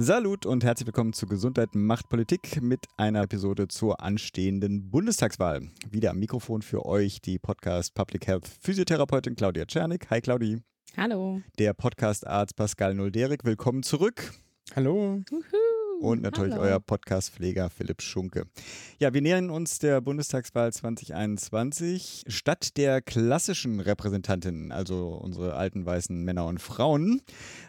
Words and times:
Salut 0.00 0.46
und 0.46 0.62
herzlich 0.62 0.86
willkommen 0.86 1.12
zu 1.12 1.26
Gesundheit 1.26 1.74
macht 1.74 2.08
Politik 2.08 2.62
mit 2.62 2.86
einer 2.96 3.22
Episode 3.22 3.66
zur 3.66 4.00
anstehenden 4.00 4.90
Bundestagswahl. 4.90 5.62
Wieder 5.90 6.10
am 6.10 6.20
Mikrofon 6.20 6.62
für 6.62 6.86
euch 6.86 7.20
die 7.20 7.40
Podcast 7.40 7.94
Public 7.94 8.28
Health 8.28 8.46
Physiotherapeutin 8.60 9.34
Claudia 9.34 9.66
Czernik. 9.66 10.08
Hi 10.10 10.20
Claudi. 10.20 10.62
Hallo. 10.96 11.42
Der 11.58 11.74
Podcast 11.74 12.24
Arzt 12.28 12.54
Pascal 12.54 12.94
Nolderik. 12.94 13.44
Willkommen 13.44 13.82
zurück. 13.82 14.34
Hallo. 14.76 15.20
Juhu. 15.28 15.42
Und 16.00 16.22
natürlich 16.22 16.52
Hallo. 16.52 16.62
euer 16.62 16.80
Podcast-Pfleger 16.80 17.70
Philipp 17.70 18.02
Schunke. 18.02 18.44
Ja, 18.98 19.12
wir 19.14 19.20
nähern 19.20 19.50
uns 19.50 19.80
der 19.80 20.00
Bundestagswahl 20.00 20.72
2021. 20.72 22.24
Statt 22.28 22.76
der 22.76 23.02
klassischen 23.02 23.80
Repräsentanten, 23.80 24.70
also 24.70 25.08
unsere 25.08 25.54
alten 25.54 25.84
weißen 25.84 26.22
Männer 26.22 26.46
und 26.46 26.60
Frauen, 26.60 27.20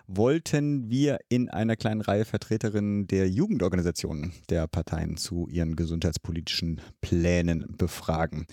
wollten 0.07 0.89
wir 0.89 1.19
in 1.29 1.49
einer 1.49 1.75
kleinen 1.75 2.02
Reihe 2.02 2.25
Vertreterinnen 2.25 3.07
der 3.07 3.27
Jugendorganisationen 3.27 4.33
der 4.49 4.67
Parteien 4.67 5.17
zu 5.17 5.47
ihren 5.47 5.75
gesundheitspolitischen 5.75 6.81
Plänen 7.02 7.66
befragen. 7.77 8.45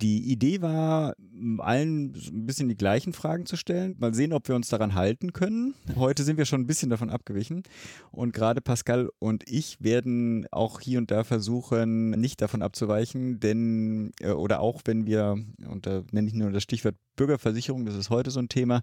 Die 0.00 0.32
Idee 0.32 0.60
war, 0.60 1.14
allen 1.58 2.14
ein 2.14 2.46
bisschen 2.46 2.68
die 2.68 2.76
gleichen 2.76 3.12
Fragen 3.12 3.46
zu 3.46 3.56
stellen. 3.56 3.94
Mal 3.98 4.12
sehen, 4.12 4.32
ob 4.32 4.48
wir 4.48 4.56
uns 4.56 4.68
daran 4.68 4.94
halten 4.94 5.32
können. 5.32 5.74
Heute 5.94 6.24
sind 6.24 6.36
wir 6.36 6.46
schon 6.46 6.62
ein 6.62 6.66
bisschen 6.66 6.90
davon 6.90 7.10
abgewichen. 7.10 7.62
Und 8.10 8.32
gerade 8.32 8.60
Pascal 8.60 9.08
und 9.20 9.48
ich 9.48 9.80
werden 9.80 10.46
auch 10.50 10.80
hier 10.80 10.98
und 10.98 11.10
da 11.10 11.22
versuchen, 11.22 12.10
nicht 12.10 12.40
davon 12.40 12.62
abzuweichen, 12.62 13.38
denn, 13.38 14.12
äh, 14.20 14.30
oder 14.30 14.60
auch 14.60 14.82
wenn 14.84 15.06
wir, 15.06 15.36
und 15.68 15.86
da 15.86 16.02
nenne 16.10 16.28
ich 16.28 16.34
nur 16.34 16.50
das 16.50 16.64
Stichwort 16.64 16.96
Bürgerversicherung, 17.16 17.86
das 17.86 17.94
ist 17.94 18.10
heute 18.10 18.30
so 18.30 18.40
ein 18.40 18.48
Thema, 18.48 18.82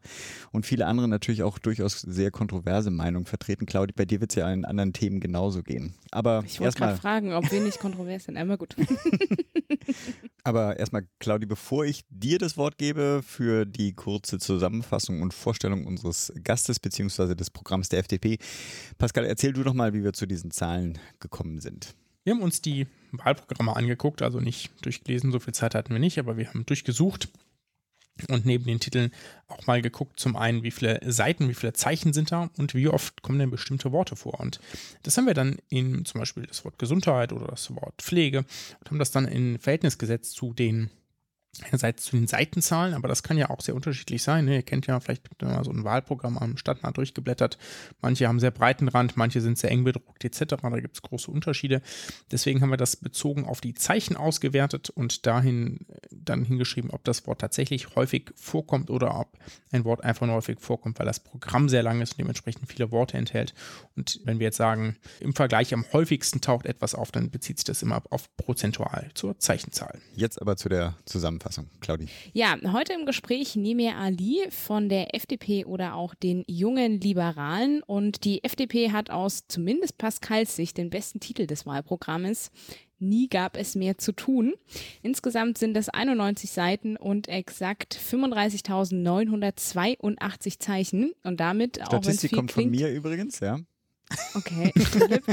und 0.51 0.65
viele 0.65 0.85
andere 0.85 1.07
natürlich 1.07 1.43
auch 1.43 1.59
durchaus 1.59 1.99
sehr 1.99 2.31
kontroverse 2.31 2.91
Meinungen 2.91 3.25
vertreten. 3.25 3.65
Claudia, 3.65 3.93
bei 3.95 4.05
dir 4.05 4.21
wird 4.21 4.31
es 4.31 4.35
ja 4.35 4.51
in 4.51 4.65
anderen 4.65 4.93
Themen 4.93 5.19
genauso 5.19 5.63
gehen. 5.63 5.93
Aber 6.11 6.43
Ich 6.45 6.59
wollte 6.59 6.77
gerade 6.77 6.97
fragen, 6.97 7.33
ob 7.33 7.51
wir 7.51 7.61
nicht 7.61 7.79
kontrovers 7.79 8.25
sind. 8.25 8.37
Einmal 8.37 8.57
gut. 8.57 8.75
Aber 10.43 10.77
erstmal, 10.79 11.00
Claudi, 11.19 11.45
bevor 11.45 11.85
ich 11.85 12.03
dir 12.09 12.37
das 12.37 12.57
Wort 12.57 12.77
gebe 12.77 13.21
für 13.25 13.65
die 13.65 13.93
kurze 13.93 14.39
Zusammenfassung 14.39 15.21
und 15.21 15.33
Vorstellung 15.33 15.85
unseres 15.85 16.31
Gastes 16.43 16.79
bzw. 16.79 17.35
des 17.35 17.49
Programms 17.49 17.89
der 17.89 17.99
FDP, 17.99 18.37
Pascal, 18.97 19.25
erzähl 19.25 19.53
du 19.53 19.63
doch 19.63 19.73
mal, 19.73 19.93
wie 19.93 20.03
wir 20.03 20.13
zu 20.13 20.25
diesen 20.25 20.51
Zahlen 20.51 20.97
gekommen 21.19 21.59
sind. 21.59 21.95
Wir 22.23 22.33
haben 22.33 22.43
uns 22.43 22.61
die 22.61 22.87
Wahlprogramme 23.11 23.75
angeguckt, 23.75 24.21
also 24.21 24.39
nicht 24.39 24.71
durchgelesen, 24.85 25.31
so 25.31 25.39
viel 25.39 25.53
Zeit 25.53 25.75
hatten 25.75 25.91
wir 25.91 25.99
nicht, 25.99 26.19
aber 26.19 26.37
wir 26.37 26.47
haben 26.49 26.65
durchgesucht 26.65 27.29
und 28.29 28.45
neben 28.45 28.65
den 28.65 28.79
Titeln 28.79 29.11
auch 29.47 29.67
mal 29.67 29.81
geguckt, 29.81 30.19
zum 30.19 30.35
einen, 30.35 30.63
wie 30.63 30.71
viele 30.71 30.99
Seiten, 31.05 31.49
wie 31.49 31.53
viele 31.53 31.73
Zeichen 31.73 32.13
sind 32.13 32.31
da 32.31 32.49
und 32.57 32.73
wie 32.73 32.87
oft 32.87 33.21
kommen 33.21 33.39
denn 33.39 33.51
bestimmte 33.51 33.91
Worte 33.91 34.15
vor. 34.15 34.39
Und 34.39 34.59
das 35.03 35.17
haben 35.17 35.27
wir 35.27 35.33
dann 35.33 35.57
in 35.69 36.05
zum 36.05 36.19
Beispiel 36.19 36.45
das 36.45 36.63
Wort 36.65 36.79
Gesundheit 36.79 37.33
oder 37.33 37.47
das 37.47 37.73
Wort 37.75 37.95
Pflege 38.01 38.39
und 38.79 38.89
haben 38.89 38.99
das 38.99 39.11
dann 39.11 39.27
in 39.27 39.59
Verhältnis 39.59 39.97
gesetzt 39.97 40.35
zu 40.35 40.53
den 40.53 40.89
einerseits 41.63 42.05
zu 42.05 42.15
den 42.15 42.27
Seitenzahlen, 42.27 42.93
aber 42.93 43.07
das 43.07 43.23
kann 43.23 43.37
ja 43.37 43.49
auch 43.49 43.61
sehr 43.61 43.75
unterschiedlich 43.75 44.23
sein. 44.23 44.45
Ne? 44.45 44.55
Ihr 44.55 44.63
kennt 44.63 44.87
ja 44.87 44.99
vielleicht 44.99 45.41
mal 45.41 45.63
so 45.63 45.71
ein 45.71 45.83
Wahlprogramm 45.83 46.37
am 46.37 46.57
Stadtrat 46.57 46.95
durchgeblättert. 46.95 47.57
Manche 48.01 48.27
haben 48.27 48.39
sehr 48.39 48.51
breiten 48.51 48.87
Rand, 48.87 49.17
manche 49.17 49.41
sind 49.41 49.57
sehr 49.57 49.69
eng 49.69 49.83
bedruckt 49.83 50.23
etc. 50.23 50.55
Da 50.61 50.79
gibt 50.79 50.95
es 50.95 51.01
große 51.01 51.29
Unterschiede. 51.29 51.81
Deswegen 52.31 52.61
haben 52.61 52.69
wir 52.69 52.77
das 52.77 52.95
bezogen 52.95 53.45
auf 53.45 53.59
die 53.59 53.73
Zeichen 53.73 54.15
ausgewertet 54.15 54.89
und 54.89 55.25
dahin 55.25 55.85
dann 56.09 56.45
hingeschrieben, 56.45 56.89
ob 56.91 57.03
das 57.03 57.27
Wort 57.27 57.41
tatsächlich 57.41 57.95
häufig 57.95 58.31
vorkommt 58.35 58.89
oder 58.89 59.19
ob 59.19 59.37
ein 59.71 59.83
Wort 59.83 60.03
einfach 60.03 60.25
nur 60.27 60.37
häufig 60.37 60.59
vorkommt, 60.59 60.99
weil 60.99 61.05
das 61.05 61.19
Programm 61.19 61.67
sehr 61.67 61.83
lang 61.83 62.01
ist 62.01 62.13
und 62.13 62.19
dementsprechend 62.19 62.71
viele 62.71 62.91
Worte 62.91 63.17
enthält. 63.17 63.53
Und 63.97 64.21
wenn 64.23 64.39
wir 64.39 64.45
jetzt 64.45 64.57
sagen, 64.57 64.95
im 65.19 65.35
Vergleich 65.35 65.73
am 65.73 65.85
häufigsten 65.91 66.39
taucht 66.39 66.65
etwas 66.65 66.95
auf, 66.95 67.11
dann 67.11 67.29
bezieht 67.29 67.57
sich 67.57 67.65
das 67.65 67.81
immer 67.81 68.01
auf 68.09 68.35
prozentual 68.37 69.09
zur 69.15 69.37
Zeichenzahl. 69.37 69.99
Jetzt 70.15 70.41
aber 70.41 70.55
zu 70.55 70.69
der 70.69 70.95
Zusammenfassung. 71.05 71.40
Claudi. 71.79 72.07
Ja, 72.33 72.55
heute 72.71 72.93
im 72.93 73.05
Gespräch 73.05 73.55
Nemir 73.55 73.95
Ali 73.95 74.41
von 74.49 74.89
der 74.89 75.15
FDP 75.15 75.65
oder 75.65 75.95
auch 75.95 76.13
den 76.13 76.43
jungen 76.47 76.99
Liberalen. 76.99 77.81
Und 77.83 78.23
die 78.25 78.43
FDP 78.43 78.91
hat 78.91 79.09
aus 79.09 79.45
zumindest 79.47 79.97
Pascals 79.97 80.55
Sicht 80.55 80.77
den 80.77 80.89
besten 80.89 81.19
Titel 81.19 81.47
des 81.47 81.65
Wahlprogrammes. 81.65 82.51
Nie 82.99 83.27
gab 83.27 83.57
es 83.57 83.75
mehr 83.75 83.97
zu 83.97 84.11
tun. 84.11 84.53
Insgesamt 85.01 85.57
sind 85.57 85.75
es 85.75 85.89
91 85.89 86.51
Seiten 86.51 86.97
und 86.97 87.27
exakt 87.27 87.97
35.982 87.97 90.59
Zeichen. 90.59 91.11
Und 91.23 91.39
damit, 91.39 91.81
auch 91.81 91.91
wenn 91.91 91.99
es 91.99 92.05
Statistik 92.05 92.33
kommt 92.33 92.51
von 92.51 92.69
klingt, 92.69 92.79
mir 92.79 92.93
übrigens, 92.93 93.39
ja. 93.39 93.59
Okay, 94.35 94.71
Philipp 94.77 95.23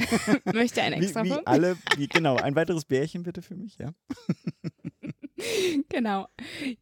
möchte 0.54 0.80
ein 0.82 0.92
Wie, 0.92 1.04
extra 1.04 1.24
wie 1.24 1.30
Punkt. 1.30 1.47
alle, 1.47 1.76
wie, 1.97 2.06
genau, 2.06 2.36
ein 2.36 2.54
weiteres 2.54 2.84
Bärchen 2.84 3.24
bitte 3.24 3.42
für 3.42 3.56
mich, 3.56 3.76
ja. 3.78 3.91
Genau. 5.88 6.28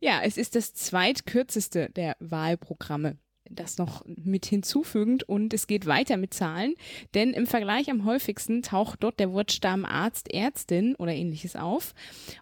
Ja, 0.00 0.21
es 0.22 0.37
ist 0.37 0.55
das 0.55 0.75
zweitkürzeste 0.75 1.91
der 1.91 2.17
Wahlprogramme. 2.21 3.19
Das 3.49 3.78
noch 3.78 4.05
mit 4.06 4.44
hinzufügend 4.44 5.22
und 5.22 5.55
es 5.55 5.69
geht 5.69 5.87
weiter 5.87 6.17
mit 6.17 6.34
Zahlen, 6.34 6.75
denn 7.15 7.33
im 7.33 7.47
Vergleich 7.47 7.89
am 7.91 8.05
häufigsten 8.05 8.62
taucht 8.62 9.05
dort 9.05 9.21
der 9.21 9.31
Wortstamm 9.31 9.84
Arzt, 9.84 10.34
Ärztin 10.34 10.97
oder 10.97 11.15
ähnliches 11.15 11.55
auf 11.55 11.95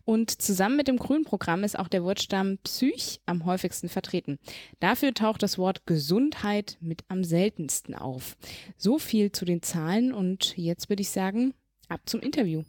und 0.06 0.30
zusammen 0.40 0.76
mit 0.78 0.88
dem 0.88 0.96
Grünprogramm 0.96 1.62
ist 1.62 1.78
auch 1.78 1.88
der 1.88 2.04
Wortstamm 2.04 2.56
Psych 2.64 3.20
am 3.26 3.44
häufigsten 3.44 3.90
vertreten. 3.90 4.38
Dafür 4.80 5.12
taucht 5.12 5.42
das 5.42 5.58
Wort 5.58 5.84
Gesundheit 5.84 6.78
mit 6.80 7.04
am 7.08 7.22
seltensten 7.22 7.94
auf. 7.94 8.38
So 8.78 8.98
viel 8.98 9.30
zu 9.30 9.44
den 9.44 9.60
Zahlen 9.60 10.14
und 10.14 10.56
jetzt 10.56 10.88
würde 10.88 11.02
ich 11.02 11.10
sagen, 11.10 11.52
ab 11.88 12.00
zum 12.06 12.20
Interview. 12.20 12.62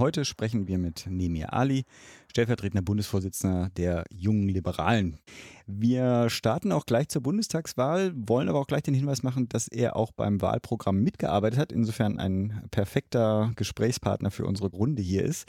Heute 0.00 0.24
sprechen 0.24 0.66
wir 0.66 0.78
mit 0.78 1.04
Nemir 1.10 1.52
Ali, 1.52 1.84
stellvertretender 2.28 2.80
Bundesvorsitzender 2.80 3.68
der 3.76 4.04
Jungen 4.08 4.48
Liberalen. 4.48 5.18
Wir 5.66 6.30
starten 6.30 6.72
auch 6.72 6.86
gleich 6.86 7.10
zur 7.10 7.22
Bundestagswahl, 7.22 8.14
wollen 8.16 8.48
aber 8.48 8.60
auch 8.60 8.66
gleich 8.66 8.82
den 8.82 8.94
Hinweis 8.94 9.22
machen, 9.22 9.50
dass 9.50 9.68
er 9.68 9.96
auch 9.96 10.12
beim 10.12 10.40
Wahlprogramm 10.40 11.02
mitgearbeitet 11.02 11.58
hat, 11.58 11.70
insofern 11.70 12.18
ein 12.18 12.62
perfekter 12.70 13.52
Gesprächspartner 13.56 14.30
für 14.30 14.46
unsere 14.46 14.70
Runde 14.70 15.02
hier 15.02 15.22
ist. 15.22 15.46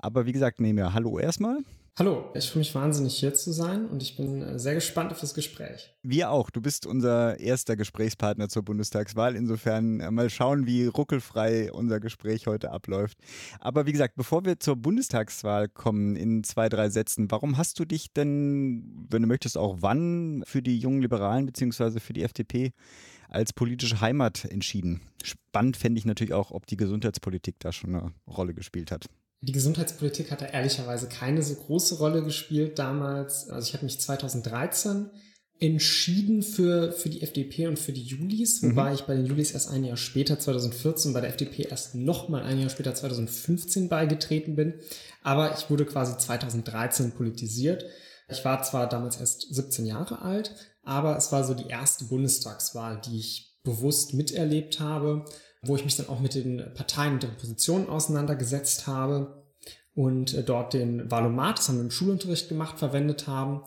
Aber 0.00 0.26
wie 0.26 0.32
gesagt, 0.32 0.60
Nemir, 0.60 0.92
hallo 0.92 1.18
erstmal. 1.18 1.60
Hallo, 1.96 2.32
ich 2.34 2.50
freue 2.50 2.58
mich 2.58 2.74
wahnsinnig 2.74 3.14
hier 3.14 3.34
zu 3.34 3.52
sein 3.52 3.86
und 3.86 4.02
ich 4.02 4.16
bin 4.16 4.42
äh, 4.42 4.58
sehr 4.58 4.74
gespannt 4.74 5.12
auf 5.12 5.20
das 5.20 5.32
Gespräch. 5.32 5.94
Wir 6.02 6.28
auch. 6.28 6.50
Du 6.50 6.60
bist 6.60 6.86
unser 6.86 7.38
erster 7.38 7.76
Gesprächspartner 7.76 8.48
zur 8.48 8.64
Bundestagswahl. 8.64 9.36
Insofern 9.36 10.00
äh, 10.00 10.10
mal 10.10 10.28
schauen, 10.28 10.66
wie 10.66 10.86
ruckelfrei 10.86 11.72
unser 11.72 12.00
Gespräch 12.00 12.48
heute 12.48 12.72
abläuft. 12.72 13.18
Aber 13.60 13.86
wie 13.86 13.92
gesagt, 13.92 14.16
bevor 14.16 14.44
wir 14.44 14.58
zur 14.58 14.74
Bundestagswahl 14.74 15.68
kommen, 15.68 16.16
in 16.16 16.42
zwei, 16.42 16.68
drei 16.68 16.88
Sätzen, 16.88 17.30
warum 17.30 17.58
hast 17.58 17.78
du 17.78 17.84
dich 17.84 18.12
denn, 18.12 19.06
wenn 19.08 19.22
du 19.22 19.28
möchtest, 19.28 19.56
auch 19.56 19.76
wann 19.78 20.42
für 20.48 20.62
die 20.62 20.80
jungen 20.80 21.00
Liberalen 21.00 21.46
bzw. 21.46 22.00
für 22.00 22.12
die 22.12 22.24
FDP 22.24 22.72
als 23.28 23.52
politische 23.52 24.00
Heimat 24.00 24.46
entschieden? 24.46 25.00
Spannend 25.22 25.76
fände 25.76 26.00
ich 26.00 26.06
natürlich 26.06 26.34
auch, 26.34 26.50
ob 26.50 26.66
die 26.66 26.76
Gesundheitspolitik 26.76 27.54
da 27.60 27.70
schon 27.70 27.94
eine 27.94 28.14
Rolle 28.26 28.52
gespielt 28.52 28.90
hat. 28.90 29.06
Die 29.44 29.52
Gesundheitspolitik 29.52 30.30
hat 30.30 30.40
da 30.40 30.46
ehrlicherweise 30.46 31.06
keine 31.06 31.42
so 31.42 31.54
große 31.54 31.98
Rolle 31.98 32.22
gespielt 32.22 32.78
damals. 32.78 33.50
Also 33.50 33.68
ich 33.68 33.74
habe 33.74 33.84
mich 33.84 34.00
2013 34.00 35.10
entschieden 35.60 36.42
für, 36.42 36.92
für 36.92 37.10
die 37.10 37.20
FDP 37.20 37.66
und 37.66 37.78
für 37.78 37.92
die 37.92 38.02
Julis, 38.02 38.62
wobei 38.62 38.94
ich 38.94 39.02
bei 39.02 39.14
den 39.14 39.26
Julis 39.26 39.52
erst 39.52 39.70
ein 39.70 39.84
Jahr 39.84 39.98
später, 39.98 40.38
2014, 40.38 41.12
bei 41.12 41.20
der 41.20 41.28
FDP 41.28 41.64
erst 41.64 41.94
nochmal 41.94 42.42
ein 42.42 42.58
Jahr 42.58 42.70
später, 42.70 42.94
2015 42.94 43.90
beigetreten 43.90 44.56
bin. 44.56 44.80
Aber 45.22 45.54
ich 45.56 45.68
wurde 45.68 45.84
quasi 45.84 46.16
2013 46.16 47.12
politisiert. 47.12 47.84
Ich 48.28 48.44
war 48.46 48.62
zwar 48.62 48.88
damals 48.88 49.18
erst 49.18 49.54
17 49.54 49.84
Jahre 49.84 50.22
alt, 50.22 50.54
aber 50.82 51.18
es 51.18 51.32
war 51.32 51.44
so 51.44 51.52
die 51.52 51.68
erste 51.68 52.06
Bundestagswahl, 52.06 52.98
die 53.04 53.18
ich 53.18 53.58
bewusst 53.62 54.14
miterlebt 54.14 54.80
habe. 54.80 55.26
Wo 55.66 55.76
ich 55.76 55.84
mich 55.84 55.96
dann 55.96 56.08
auch 56.08 56.20
mit 56.20 56.34
den 56.34 56.62
Parteien 56.74 57.14
und 57.14 57.22
deren 57.22 57.36
Positionen 57.36 57.88
auseinandergesetzt 57.88 58.86
habe 58.86 59.44
und 59.94 60.34
äh, 60.34 60.42
dort 60.42 60.74
den 60.74 61.10
Valomat, 61.10 61.58
das 61.58 61.68
haben 61.68 61.76
wir 61.76 61.84
im 61.84 61.90
Schulunterricht 61.90 62.48
gemacht, 62.48 62.78
verwendet 62.78 63.26
haben. 63.26 63.62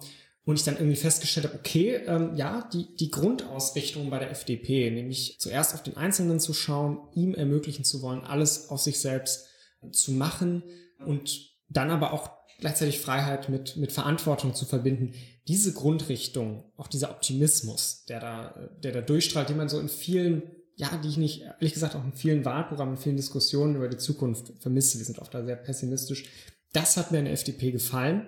Und 0.45 0.55
ich 0.55 0.63
dann 0.63 0.77
irgendwie 0.77 0.95
festgestellt 0.95 1.47
habe, 1.47 1.59
okay, 1.59 1.95
ähm, 2.07 2.33
ja, 2.35 2.69
die, 2.71 2.95
die 2.95 3.11
Grundausrichtung 3.11 4.09
bei 4.09 4.19
der 4.19 4.31
FDP, 4.31 4.89
nämlich 4.91 5.35
zuerst 5.39 5.73
auf 5.73 5.83
den 5.83 5.97
Einzelnen 5.97 6.39
zu 6.39 6.53
schauen, 6.53 6.99
ihm 7.13 7.33
ermöglichen 7.33 7.83
zu 7.83 8.01
wollen, 8.01 8.21
alles 8.21 8.69
aus 8.69 8.85
sich 8.85 9.01
selbst 9.01 9.47
zu 9.91 10.13
machen 10.13 10.63
und 11.05 11.51
dann 11.67 11.91
aber 11.91 12.13
auch 12.13 12.29
gleichzeitig 12.59 13.01
Freiheit 13.01 13.49
mit, 13.49 13.75
mit 13.75 13.91
Verantwortung 13.91 14.55
zu 14.55 14.65
verbinden. 14.65 15.13
Diese 15.49 15.73
Grundrichtung, 15.73 16.63
auch 16.77 16.87
dieser 16.87 17.11
Optimismus, 17.11 18.05
der 18.05 18.19
da, 18.21 18.69
der 18.81 18.93
da 18.93 19.01
durchstrahlt, 19.01 19.49
den 19.49 19.57
man 19.57 19.69
so 19.69 19.79
in 19.79 19.89
vielen 19.89 20.43
ja, 20.77 20.95
die 21.03 21.09
ich 21.09 21.17
nicht, 21.17 21.41
ehrlich 21.41 21.73
gesagt, 21.73 21.95
auch 21.95 22.03
in 22.03 22.13
vielen 22.13 22.45
Wahlprogrammen, 22.45 22.95
in 22.95 23.01
vielen 23.01 23.17
Diskussionen 23.17 23.75
über 23.75 23.89
die 23.89 23.97
Zukunft 23.97 24.53
vermisse. 24.59 24.99
Wir 24.99 25.05
sind 25.05 25.19
oft 25.19 25.33
da 25.33 25.43
sehr 25.43 25.55
pessimistisch. 25.55 26.25
Das 26.71 26.97
hat 26.97 27.11
mir 27.11 27.17
in 27.17 27.25
der 27.25 27.33
FDP 27.33 27.71
gefallen. 27.71 28.27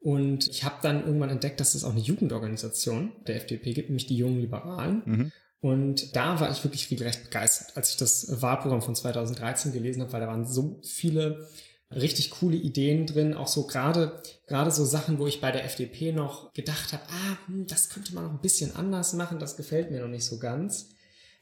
Und 0.00 0.48
ich 0.48 0.64
habe 0.64 0.74
dann 0.82 1.06
irgendwann 1.06 1.30
entdeckt, 1.30 1.60
dass 1.60 1.74
es 1.74 1.84
auch 1.84 1.92
eine 1.92 2.00
Jugendorganisation 2.00 3.12
der 3.26 3.36
FDP 3.36 3.72
gibt, 3.72 3.88
nämlich 3.88 4.06
die 4.06 4.16
Jungen 4.16 4.40
Liberalen. 4.40 5.02
Mhm. 5.04 5.32
Und 5.60 6.14
da 6.16 6.40
war 6.40 6.50
ich 6.50 6.62
wirklich 6.64 6.90
regelrecht 6.90 7.24
begeistert, 7.24 7.76
als 7.76 7.92
ich 7.92 7.96
das 7.96 8.42
Wahlprogramm 8.42 8.82
von 8.82 8.94
2013 8.94 9.72
gelesen 9.72 10.02
habe, 10.02 10.12
weil 10.12 10.20
da 10.20 10.26
waren 10.26 10.44
so 10.44 10.80
viele 10.84 11.48
richtig 11.90 12.30
coole 12.30 12.56
Ideen 12.56 13.06
drin, 13.06 13.34
auch 13.34 13.46
so 13.46 13.66
gerade 13.66 14.20
gerade 14.46 14.72
so 14.72 14.84
Sachen, 14.84 15.18
wo 15.18 15.26
ich 15.26 15.40
bei 15.40 15.52
der 15.52 15.64
FDP 15.64 16.12
noch 16.12 16.52
gedacht 16.52 16.92
habe, 16.92 17.04
ah, 17.08 17.38
hm, 17.46 17.66
das 17.66 17.88
könnte 17.88 18.14
man 18.14 18.24
noch 18.24 18.32
ein 18.32 18.40
bisschen 18.40 18.74
anders 18.74 19.12
machen, 19.12 19.38
das 19.38 19.56
gefällt 19.56 19.90
mir 19.90 20.02
noch 20.02 20.08
nicht 20.08 20.24
so 20.24 20.38
ganz 20.38 20.93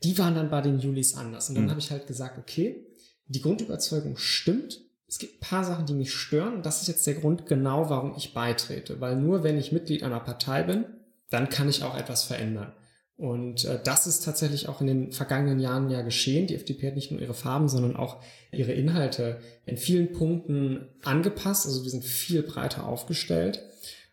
die 0.05 0.19
waren 0.19 0.35
dann 0.35 0.51
bei 0.51 0.61
den 0.61 0.79
Julis 0.79 1.15
anders. 1.15 1.49
Und 1.49 1.57
dann 1.57 1.65
mhm. 1.65 1.71
habe 1.71 1.81
ich 1.81 1.91
halt 1.91 2.07
gesagt, 2.07 2.39
okay, 2.39 2.87
die 3.27 3.41
Grundüberzeugung 3.41 4.17
stimmt. 4.17 4.81
Es 5.09 5.19
gibt 5.19 5.37
ein 5.37 5.41
paar 5.41 5.65
Sachen, 5.65 5.87
die 5.87 5.95
mich 5.95 6.13
stören. 6.13 6.55
Und 6.55 6.67
das 6.67 6.83
ist 6.83 6.89
jetzt 6.89 7.07
der 7.07 7.15
Grund 7.15 7.47
genau, 7.47 7.91
warum 7.91 8.15
ich 8.17 8.35
beitrete. 8.35 9.01
Weil 9.01 9.17
nur 9.17 9.43
wenn 9.43 9.59
ich 9.59 9.73
Mitglied 9.73 10.03
einer 10.03 10.21
Partei 10.21 10.63
bin, 10.63 10.85
dann 11.31 11.49
kann 11.49 11.69
ich 11.69 11.83
auch 11.83 11.97
etwas 11.97 12.25
verändern. 12.25 12.73
Und 13.17 13.65
äh, 13.65 13.79
das 13.83 14.07
ist 14.07 14.25
tatsächlich 14.25 14.69
auch 14.69 14.81
in 14.81 14.87
den 14.87 15.13
vergangenen 15.13 15.61
Jahren 15.61 15.91
ja 15.91 16.03
geschehen. 16.03 16.47
Die 16.47 16.55
FDP 16.55 16.89
hat 16.89 16.97
nicht 16.97 17.11
nur 17.11 17.21
ihre 17.21 17.35
Farben, 17.35 17.69
sondern 17.69 17.97
auch 17.97 18.23
ihre 18.51 18.73
Inhalte 18.73 19.41
in 19.65 19.77
vielen 19.77 20.13
Punkten 20.13 20.89
angepasst. 21.05 21.67
Also 21.67 21.85
wir 21.85 21.91
sind 21.91 22.05
viel 22.05 22.43
breiter 22.43 22.87
aufgestellt 22.87 23.63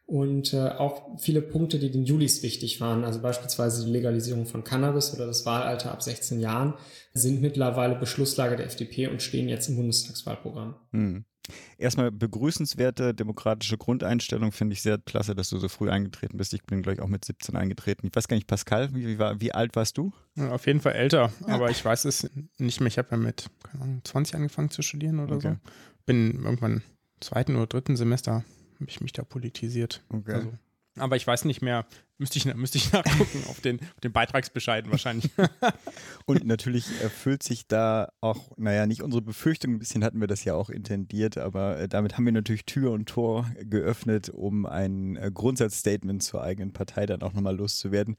und 0.09 0.53
äh, 0.53 0.69
auch 0.69 1.19
viele 1.19 1.41
Punkte, 1.41 1.77
die 1.77 1.91
den 1.91 2.03
Julis 2.03 2.41
wichtig 2.41 2.81
waren, 2.81 3.03
also 3.03 3.21
beispielsweise 3.21 3.85
die 3.85 3.91
Legalisierung 3.91 4.47
von 4.47 4.63
Cannabis 4.63 5.13
oder 5.13 5.27
das 5.27 5.45
Wahlalter 5.45 5.91
ab 5.91 6.01
16 6.01 6.39
Jahren, 6.39 6.73
sind 7.13 7.41
mittlerweile 7.41 7.95
Beschlusslage 7.95 8.55
der 8.55 8.65
FDP 8.65 9.07
und 9.07 9.21
stehen 9.21 9.47
jetzt 9.47 9.69
im 9.69 9.75
Bundestagswahlprogramm. 9.75 10.75
Hm. 10.91 11.25
Erstmal 11.77 12.11
begrüßenswerte 12.11 13.13
demokratische 13.13 13.77
Grundeinstellung, 13.77 14.51
finde 14.51 14.73
ich 14.73 14.81
sehr 14.81 14.97
klasse, 14.97 15.35
dass 15.35 15.49
du 15.49 15.59
so 15.59 15.67
früh 15.67 15.89
eingetreten 15.89 16.37
bist. 16.37 16.53
Ich 16.53 16.63
bin 16.63 16.81
gleich 16.81 16.99
auch 17.01 17.07
mit 17.07 17.23
17 17.25 17.55
eingetreten. 17.55 18.07
Ich 18.07 18.15
weiß 18.15 18.27
gar 18.27 18.35
nicht, 18.35 18.47
Pascal, 18.47 18.93
wie, 18.95 19.07
wie, 19.07 19.19
war, 19.19 19.39
wie 19.41 19.51
alt 19.51 19.75
warst 19.75 19.97
du? 19.99 20.11
Ja, 20.35 20.51
auf 20.51 20.65
jeden 20.65 20.81
Fall 20.81 20.93
älter, 20.93 21.31
ja. 21.47 21.53
aber 21.53 21.69
ich 21.69 21.85
weiß 21.85 22.05
es 22.05 22.29
nicht 22.57 22.81
mehr. 22.81 22.87
Ich 22.87 22.97
habe 22.97 23.09
ja 23.11 23.17
mit 23.17 23.47
Ahnung, 23.79 24.01
20 24.03 24.35
angefangen 24.35 24.71
zu 24.71 24.81
studieren 24.81 25.19
oder 25.19 25.35
okay. 25.35 25.53
so. 25.63 25.69
Bin 26.07 26.43
irgendwann 26.43 26.77
im 26.77 26.81
zweiten 27.19 27.55
oder 27.55 27.67
dritten 27.67 27.95
Semester 27.95 28.43
ich 28.87 29.01
mich 29.01 29.13
da 29.13 29.23
politisiert. 29.23 30.03
Okay. 30.09 30.33
Also, 30.33 30.51
aber 30.97 31.15
ich 31.15 31.25
weiß 31.25 31.45
nicht 31.45 31.61
mehr, 31.61 31.85
müsste 32.17 32.37
ich, 32.37 32.53
müsste 32.55 32.77
ich 32.77 32.91
nachgucken 32.93 33.43
auf 33.47 33.61
den, 33.61 33.79
auf 33.79 34.01
den 34.03 34.11
Beitragsbescheiden 34.11 34.91
wahrscheinlich. 34.91 35.29
Und 36.25 36.45
natürlich 36.45 36.85
erfüllt 37.01 37.43
sich 37.43 37.67
da 37.67 38.11
auch, 38.21 38.51
naja, 38.57 38.85
nicht 38.85 39.01
unsere 39.01 39.21
Befürchtung, 39.21 39.73
ein 39.73 39.79
bisschen 39.79 40.03
hatten 40.03 40.19
wir 40.19 40.27
das 40.27 40.43
ja 40.43 40.53
auch 40.53 40.69
intendiert, 40.69 41.37
aber 41.37 41.79
äh, 41.79 41.87
damit 41.87 42.17
haben 42.17 42.25
wir 42.25 42.31
natürlich 42.31 42.65
Tür 42.65 42.91
und 42.91 43.07
Tor 43.07 43.49
geöffnet, 43.61 44.29
um 44.29 44.65
ein 44.65 45.15
äh, 45.15 45.31
Grundsatzstatement 45.33 46.21
zur 46.21 46.43
eigenen 46.43 46.73
Partei 46.73 47.05
dann 47.05 47.21
auch 47.21 47.33
nochmal 47.33 47.55
loszuwerden. 47.55 48.15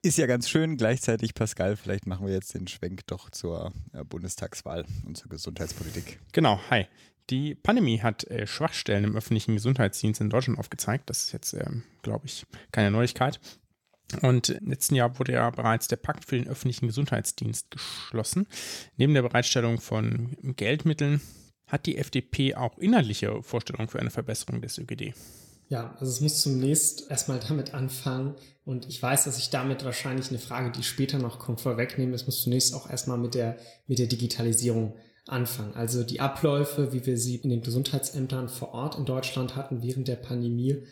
Ist 0.00 0.16
ja 0.16 0.26
ganz 0.26 0.48
schön. 0.48 0.76
Gleichzeitig, 0.76 1.34
Pascal, 1.34 1.76
vielleicht 1.76 2.06
machen 2.06 2.26
wir 2.26 2.32
jetzt 2.32 2.54
den 2.54 2.68
Schwenk 2.68 3.06
doch 3.08 3.30
zur 3.30 3.72
äh, 3.92 4.04
Bundestagswahl 4.04 4.84
und 5.04 5.16
zur 5.16 5.28
Gesundheitspolitik. 5.28 6.20
Genau, 6.32 6.60
hi. 6.70 6.86
Die 7.30 7.54
Pandemie 7.54 8.00
hat 8.00 8.24
äh, 8.24 8.46
Schwachstellen 8.46 9.04
im 9.04 9.16
öffentlichen 9.16 9.54
Gesundheitsdienst 9.54 10.20
in 10.20 10.30
Deutschland 10.30 10.58
aufgezeigt. 10.58 11.10
Das 11.10 11.24
ist 11.24 11.32
jetzt, 11.32 11.52
ähm, 11.52 11.84
glaube 12.02 12.26
ich, 12.26 12.46
keine 12.72 12.90
Neuigkeit. 12.90 13.40
Und 14.22 14.48
im 14.48 14.70
letzten 14.70 14.94
Jahr 14.94 15.18
wurde 15.18 15.32
ja 15.32 15.50
bereits 15.50 15.88
der 15.88 15.96
Pakt 15.96 16.24
für 16.24 16.36
den 16.36 16.48
öffentlichen 16.48 16.86
Gesundheitsdienst 16.86 17.70
geschlossen. 17.70 18.46
Neben 18.96 19.12
der 19.12 19.22
Bereitstellung 19.22 19.78
von 19.78 20.36
Geldmitteln 20.56 21.20
hat 21.66 21.84
die 21.84 21.98
FDP 21.98 22.54
auch 22.54 22.78
inhaltliche 22.78 23.42
Vorstellungen 23.42 23.88
für 23.88 24.00
eine 24.00 24.10
Verbesserung 24.10 24.62
des 24.62 24.78
ÖGD. 24.78 25.12
Ja, 25.68 25.94
also 26.00 26.10
es 26.10 26.22
muss 26.22 26.40
zunächst 26.40 27.10
erstmal 27.10 27.40
damit 27.40 27.74
anfangen 27.74 28.36
und 28.64 28.88
ich 28.88 29.02
weiß, 29.02 29.24
dass 29.24 29.36
ich 29.36 29.50
damit 29.50 29.84
wahrscheinlich 29.84 30.30
eine 30.30 30.38
Frage, 30.38 30.70
die 30.70 30.82
später 30.82 31.18
noch 31.18 31.38
kommt, 31.38 31.60
vorwegnehme. 31.60 32.14
Es 32.14 32.24
muss 32.24 32.42
zunächst 32.42 32.72
auch 32.74 32.88
erstmal 32.88 33.18
mit 33.18 33.34
der, 33.34 33.58
mit 33.86 33.98
der 33.98 34.06
Digitalisierung 34.06 34.94
anfangen. 35.28 35.74
Also 35.74 36.02
die 36.02 36.20
Abläufe, 36.20 36.92
wie 36.92 37.04
wir 37.06 37.18
sie 37.18 37.36
in 37.36 37.50
den 37.50 37.62
Gesundheitsämtern 37.62 38.48
vor 38.48 38.74
Ort 38.74 38.96
in 38.96 39.04
Deutschland 39.04 39.56
hatten 39.56 39.82
während 39.82 40.08
der 40.08 40.16
Pandemie, 40.16 40.84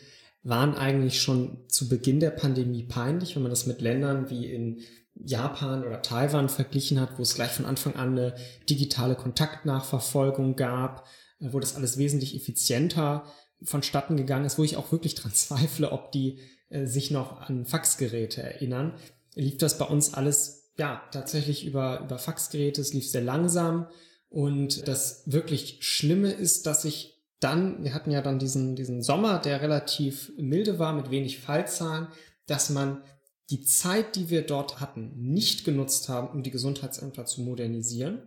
waren 0.43 0.75
eigentlich 0.75 1.21
schon 1.21 1.65
zu 1.67 1.89
Beginn 1.89 2.19
der 2.19 2.31
Pandemie 2.31 2.83
peinlich, 2.83 3.35
wenn 3.35 3.43
man 3.43 3.51
das 3.51 3.65
mit 3.65 3.81
Ländern 3.81 4.29
wie 4.29 4.45
in 4.45 4.81
Japan 5.15 5.83
oder 5.83 6.01
Taiwan 6.01 6.49
verglichen 6.49 6.99
hat, 6.99 7.17
wo 7.17 7.23
es 7.23 7.35
gleich 7.35 7.51
von 7.51 7.65
Anfang 7.65 7.95
an 7.95 8.11
eine 8.11 8.35
digitale 8.69 9.15
Kontaktnachverfolgung 9.15 10.55
gab, 10.55 11.07
äh, 11.39 11.47
wo 11.51 11.59
das 11.59 11.75
alles 11.75 11.97
wesentlich 11.97 12.35
effizienter 12.35 13.25
vonstatten 13.63 14.17
gegangen 14.17 14.45
ist, 14.45 14.59
wo 14.59 14.63
ich 14.63 14.77
auch 14.77 14.91
wirklich 14.91 15.15
dran 15.15 15.31
zweifle, 15.33 15.91
ob 15.91 16.11
die 16.11 16.39
äh, 16.69 16.85
sich 16.85 17.11
noch 17.11 17.41
an 17.41 17.65
Faxgeräte 17.65 18.41
erinnern, 18.43 18.93
lief 19.35 19.57
das 19.57 19.77
bei 19.77 19.85
uns 19.85 20.13
alles 20.13 20.71
ja 20.77 21.01
tatsächlich 21.11 21.65
über, 21.65 22.01
über 22.01 22.19
Faxgeräte, 22.19 22.81
es 22.81 22.93
lief 22.93 23.09
sehr 23.09 23.21
langsam 23.21 23.87
und 24.29 24.87
das 24.87 25.23
wirklich 25.25 25.79
Schlimme 25.81 26.31
ist, 26.31 26.65
dass 26.65 26.85
ich 26.85 27.17
dann, 27.39 27.83
wir 27.83 27.93
hatten 27.93 28.11
ja 28.11 28.21
dann 28.21 28.39
diesen, 28.39 28.75
diesen 28.75 29.03
Sommer, 29.03 29.39
der 29.39 29.61
relativ 29.61 30.31
milde 30.37 30.79
war, 30.79 30.93
mit 30.93 31.11
wenig 31.11 31.39
Fallzahlen, 31.39 32.07
dass 32.47 32.69
man 32.69 33.03
die 33.49 33.63
Zeit, 33.63 34.15
die 34.15 34.29
wir 34.29 34.41
dort 34.41 34.79
hatten, 34.79 35.11
nicht 35.15 35.63
genutzt 35.63 36.09
haben, 36.09 36.29
um 36.29 36.43
die 36.43 36.51
Gesundheitsämter 36.51 37.25
zu 37.25 37.41
modernisieren. 37.41 38.23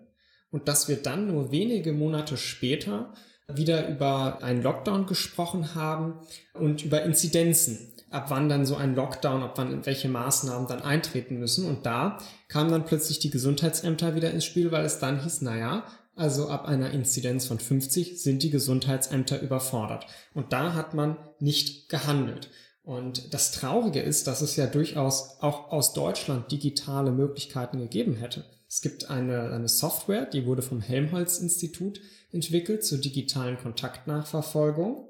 Und 0.50 0.68
dass 0.68 0.88
wir 0.88 0.96
dann 0.96 1.26
nur 1.26 1.52
wenige 1.52 1.92
Monate 1.92 2.36
später 2.36 3.12
wieder 3.48 3.88
über 3.88 4.42
einen 4.42 4.62
Lockdown 4.62 5.06
gesprochen 5.06 5.74
haben 5.74 6.20
und 6.54 6.84
über 6.84 7.02
Inzidenzen, 7.02 7.89
ab 8.10 8.26
wann 8.28 8.48
dann 8.48 8.66
so 8.66 8.76
ein 8.76 8.94
Lockdown, 8.94 9.42
ab 9.42 9.54
wann 9.56 9.86
welche 9.86 10.08
Maßnahmen 10.08 10.68
dann 10.68 10.82
eintreten 10.82 11.38
müssen. 11.38 11.66
Und 11.66 11.86
da 11.86 12.18
kamen 12.48 12.70
dann 12.70 12.84
plötzlich 12.84 13.20
die 13.20 13.30
Gesundheitsämter 13.30 14.14
wieder 14.14 14.30
ins 14.30 14.44
Spiel, 14.44 14.72
weil 14.72 14.84
es 14.84 14.98
dann 14.98 15.22
hieß, 15.22 15.42
naja, 15.42 15.84
also 16.16 16.48
ab 16.48 16.66
einer 16.66 16.90
Inzidenz 16.90 17.46
von 17.46 17.58
50 17.58 18.22
sind 18.22 18.42
die 18.42 18.50
Gesundheitsämter 18.50 19.40
überfordert. 19.40 20.06
Und 20.34 20.52
da 20.52 20.74
hat 20.74 20.92
man 20.92 21.16
nicht 21.38 21.88
gehandelt. 21.88 22.50
Und 22.82 23.32
das 23.32 23.52
Traurige 23.52 24.00
ist, 24.00 24.26
dass 24.26 24.40
es 24.40 24.56
ja 24.56 24.66
durchaus 24.66 25.38
auch 25.40 25.70
aus 25.70 25.92
Deutschland 25.92 26.50
digitale 26.50 27.12
Möglichkeiten 27.12 27.78
gegeben 27.78 28.16
hätte. 28.16 28.44
Es 28.68 28.80
gibt 28.82 29.10
eine, 29.10 29.50
eine 29.50 29.68
Software, 29.68 30.26
die 30.26 30.46
wurde 30.46 30.62
vom 30.62 30.80
Helmholtz-Institut 30.80 32.00
entwickelt 32.32 32.84
zur 32.84 32.98
digitalen 32.98 33.58
Kontaktnachverfolgung. 33.58 35.08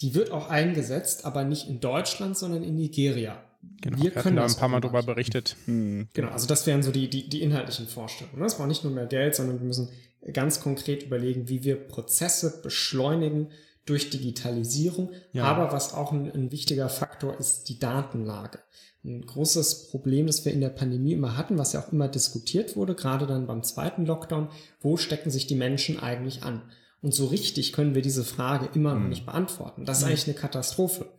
Die 0.00 0.14
wird 0.14 0.30
auch 0.30 0.48
eingesetzt, 0.48 1.24
aber 1.24 1.44
nicht 1.44 1.68
in 1.68 1.80
Deutschland, 1.80 2.36
sondern 2.36 2.62
in 2.62 2.76
Nigeria. 2.76 3.42
Genau, 3.80 3.96
wir, 3.96 4.14
wir 4.14 4.22
können 4.22 4.36
da 4.36 4.44
ein 4.44 4.54
paar 4.54 4.68
Mal 4.68 4.80
darüber 4.80 5.02
berichtet. 5.02 5.56
Hm. 5.64 6.08
Genau, 6.12 6.28
also 6.28 6.46
das 6.46 6.66
wären 6.66 6.82
so 6.82 6.92
die, 6.92 7.08
die, 7.10 7.28
die 7.28 7.42
inhaltlichen 7.42 7.88
Vorstellungen. 7.88 8.44
Es 8.44 8.56
braucht 8.56 8.68
nicht 8.68 8.84
nur 8.84 8.92
mehr 8.92 9.06
Geld, 9.06 9.34
sondern 9.34 9.58
wir 9.58 9.66
müssen 9.66 9.88
ganz 10.32 10.60
konkret 10.60 11.02
überlegen, 11.02 11.48
wie 11.48 11.64
wir 11.64 11.76
Prozesse 11.76 12.60
beschleunigen 12.62 13.48
durch 13.86 14.10
Digitalisierung. 14.10 15.10
Ja. 15.32 15.44
Aber 15.44 15.72
was 15.72 15.94
auch 15.94 16.12
ein, 16.12 16.30
ein 16.30 16.52
wichtiger 16.52 16.88
Faktor 16.88 17.38
ist, 17.38 17.68
die 17.68 17.78
Datenlage. 17.78 18.60
Ein 19.04 19.24
großes 19.24 19.88
Problem, 19.90 20.26
das 20.26 20.44
wir 20.44 20.52
in 20.52 20.60
der 20.60 20.68
Pandemie 20.70 21.12
immer 21.12 21.36
hatten, 21.36 21.56
was 21.56 21.72
ja 21.72 21.80
auch 21.80 21.92
immer 21.92 22.08
diskutiert 22.08 22.76
wurde, 22.76 22.94
gerade 22.94 23.26
dann 23.26 23.46
beim 23.46 23.62
zweiten 23.62 24.04
Lockdown, 24.04 24.48
wo 24.80 24.96
stecken 24.96 25.30
sich 25.30 25.46
die 25.46 25.54
Menschen 25.54 26.00
eigentlich 26.00 26.42
an? 26.42 26.62
Und 27.00 27.14
so 27.14 27.26
richtig 27.26 27.72
können 27.72 27.94
wir 27.94 28.02
diese 28.02 28.24
Frage 28.24 28.70
immer 28.74 28.94
noch 28.94 29.02
hm. 29.02 29.08
nicht 29.08 29.26
beantworten. 29.26 29.84
Das 29.84 29.98
ist 29.98 30.04
mhm. 30.04 30.10
eigentlich 30.10 30.26
eine 30.26 30.36
Katastrophe, 30.36 31.12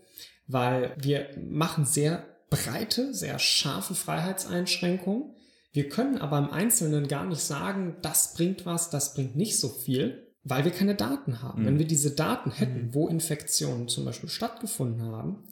weil 0.47 0.93
wir 0.99 1.29
machen 1.37 1.85
sehr 1.85 2.25
breite, 2.49 3.13
sehr 3.13 3.39
scharfe 3.39 3.95
Freiheitseinschränkungen. 3.95 5.35
Wir 5.71 5.87
können 5.87 6.17
aber 6.17 6.39
im 6.39 6.49
Einzelnen 6.49 7.07
gar 7.07 7.25
nicht 7.25 7.41
sagen, 7.41 7.97
das 8.01 8.33
bringt 8.33 8.65
was, 8.65 8.89
das 8.89 9.13
bringt 9.13 9.35
nicht 9.35 9.59
so 9.59 9.69
viel, 9.69 10.27
weil 10.43 10.65
wir 10.65 10.71
keine 10.71 10.95
Daten 10.95 11.41
haben. 11.41 11.61
Mhm. 11.61 11.65
Wenn 11.65 11.79
wir 11.79 11.87
diese 11.87 12.11
Daten 12.11 12.51
hätten, 12.51 12.87
mhm. 12.87 12.93
wo 12.95 13.07
Infektionen 13.07 13.87
zum 13.87 14.05
Beispiel 14.05 14.29
stattgefunden 14.29 15.03
haben, 15.03 15.47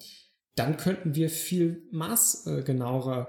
dann 0.56 0.78
könnten 0.78 1.16
wir 1.16 1.30
viel 1.30 1.88
maßgenauere 1.92 3.28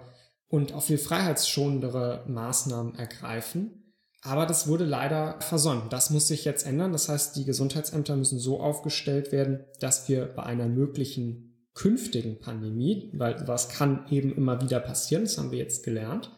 und 0.48 0.72
auch 0.72 0.82
viel 0.82 0.98
freiheitsschonendere 0.98 2.24
Maßnahmen 2.26 2.94
ergreifen. 2.94 3.77
Aber 4.22 4.46
das 4.46 4.66
wurde 4.66 4.84
leider 4.84 5.40
versäumt. 5.40 5.92
Das 5.92 6.10
muss 6.10 6.28
sich 6.28 6.44
jetzt 6.44 6.66
ändern. 6.66 6.92
Das 6.92 7.08
heißt, 7.08 7.36
die 7.36 7.44
Gesundheitsämter 7.44 8.16
müssen 8.16 8.38
so 8.38 8.60
aufgestellt 8.60 9.30
werden, 9.30 9.64
dass 9.80 10.08
wir 10.08 10.26
bei 10.26 10.42
einer 10.42 10.68
möglichen 10.68 11.48
künftigen 11.74 12.40
Pandemie, 12.40 13.10
weil 13.12 13.46
was 13.46 13.68
kann 13.68 14.06
eben 14.10 14.34
immer 14.34 14.60
wieder 14.60 14.80
passieren, 14.80 15.22
das 15.22 15.38
haben 15.38 15.52
wir 15.52 15.58
jetzt 15.58 15.84
gelernt, 15.84 16.36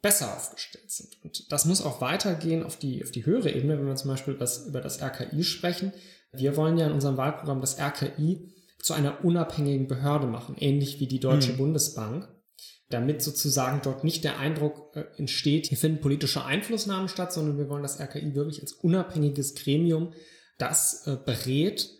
besser 0.00 0.36
aufgestellt 0.36 0.88
sind. 0.92 1.18
Und 1.24 1.50
das 1.50 1.64
muss 1.64 1.84
auch 1.84 2.00
weitergehen 2.00 2.62
auf 2.62 2.76
die, 2.76 3.02
auf 3.02 3.10
die 3.10 3.26
höhere 3.26 3.50
Ebene, 3.50 3.76
wenn 3.76 3.86
wir 3.88 3.96
zum 3.96 4.10
Beispiel 4.10 4.34
das, 4.34 4.68
über 4.68 4.80
das 4.80 5.02
RKI 5.02 5.42
sprechen. 5.42 5.92
Wir 6.30 6.56
wollen 6.56 6.78
ja 6.78 6.86
in 6.86 6.92
unserem 6.92 7.16
Wahlprogramm 7.16 7.60
das 7.60 7.80
RKI 7.80 8.54
zu 8.80 8.94
einer 8.94 9.24
unabhängigen 9.24 9.88
Behörde 9.88 10.28
machen, 10.28 10.54
ähnlich 10.56 11.00
wie 11.00 11.08
die 11.08 11.18
Deutsche 11.18 11.50
hm. 11.50 11.56
Bundesbank 11.56 12.28
damit 12.88 13.22
sozusagen 13.22 13.80
dort 13.82 14.04
nicht 14.04 14.24
der 14.24 14.38
Eindruck 14.38 14.94
äh, 14.94 15.04
entsteht, 15.16 15.66
hier 15.66 15.78
finden 15.78 16.00
politische 16.00 16.44
Einflussnahmen 16.44 17.08
statt, 17.08 17.32
sondern 17.32 17.58
wir 17.58 17.68
wollen 17.68 17.82
das 17.82 18.00
RKI 18.00 18.34
wirklich 18.34 18.60
als 18.60 18.72
unabhängiges 18.72 19.54
Gremium, 19.54 20.12
das 20.58 21.06
äh, 21.06 21.16
berät 21.16 21.90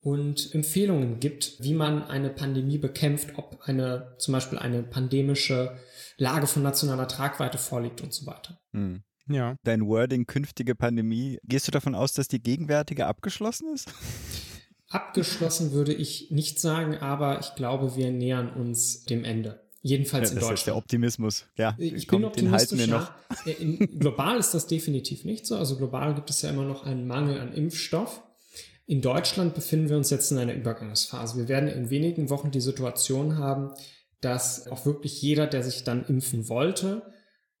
und 0.00 0.54
Empfehlungen 0.54 1.18
gibt, 1.18 1.56
wie 1.60 1.74
man 1.74 2.02
eine 2.04 2.30
Pandemie 2.30 2.78
bekämpft, 2.78 3.36
ob 3.36 3.60
eine 3.62 4.14
zum 4.18 4.32
Beispiel 4.32 4.58
eine 4.58 4.82
pandemische 4.82 5.78
Lage 6.16 6.46
von 6.46 6.62
nationaler 6.62 7.08
Tragweite 7.08 7.58
vorliegt 7.58 8.00
und 8.00 8.12
so 8.12 8.26
weiter. 8.26 8.60
Hm. 8.72 9.02
Ja. 9.28 9.56
Dein 9.62 9.86
Wording 9.86 10.26
künftige 10.26 10.74
Pandemie, 10.74 11.38
gehst 11.44 11.66
du 11.66 11.70
davon 11.70 11.94
aus, 11.94 12.12
dass 12.14 12.28
die 12.28 12.42
gegenwärtige 12.42 13.06
abgeschlossen 13.06 13.68
ist? 13.74 13.92
Abgeschlossen 14.88 15.72
würde 15.72 15.92
ich 15.92 16.30
nicht 16.30 16.60
sagen, 16.60 16.96
aber 16.96 17.40
ich 17.40 17.54
glaube, 17.54 17.94
wir 17.94 18.10
nähern 18.10 18.50
uns 18.50 19.04
dem 19.04 19.24
Ende. 19.24 19.67
Jedenfalls 19.80 20.30
ja, 20.30 20.34
in 20.34 20.40
Deutschland. 20.40 20.66
Der 20.66 20.76
Optimismus. 20.76 21.46
Ja, 21.56 21.76
ich 21.78 22.08
komm, 22.08 22.22
bin 22.22 22.28
optimistisch. 22.28 22.78
Den 22.78 22.92
halten 22.92 23.16
wir 23.46 23.56
noch. 23.56 23.58
In, 23.60 23.98
global 23.98 24.38
ist 24.38 24.52
das 24.52 24.66
definitiv 24.66 25.24
nicht 25.24 25.46
so. 25.46 25.56
Also 25.56 25.76
global 25.76 26.14
gibt 26.14 26.30
es 26.30 26.42
ja 26.42 26.50
immer 26.50 26.64
noch 26.64 26.84
einen 26.84 27.06
Mangel 27.06 27.38
an 27.40 27.52
Impfstoff. 27.52 28.22
In 28.86 29.02
Deutschland 29.02 29.54
befinden 29.54 29.88
wir 29.88 29.96
uns 29.96 30.10
jetzt 30.10 30.32
in 30.32 30.38
einer 30.38 30.54
Übergangsphase. 30.54 31.36
Wir 31.36 31.48
werden 31.48 31.68
in 31.68 31.90
wenigen 31.90 32.30
Wochen 32.30 32.50
die 32.50 32.60
Situation 32.60 33.36
haben, 33.36 33.72
dass 34.20 34.66
auch 34.68 34.84
wirklich 34.84 35.22
jeder, 35.22 35.46
der 35.46 35.62
sich 35.62 35.84
dann 35.84 36.04
impfen 36.06 36.48
wollte, 36.48 37.02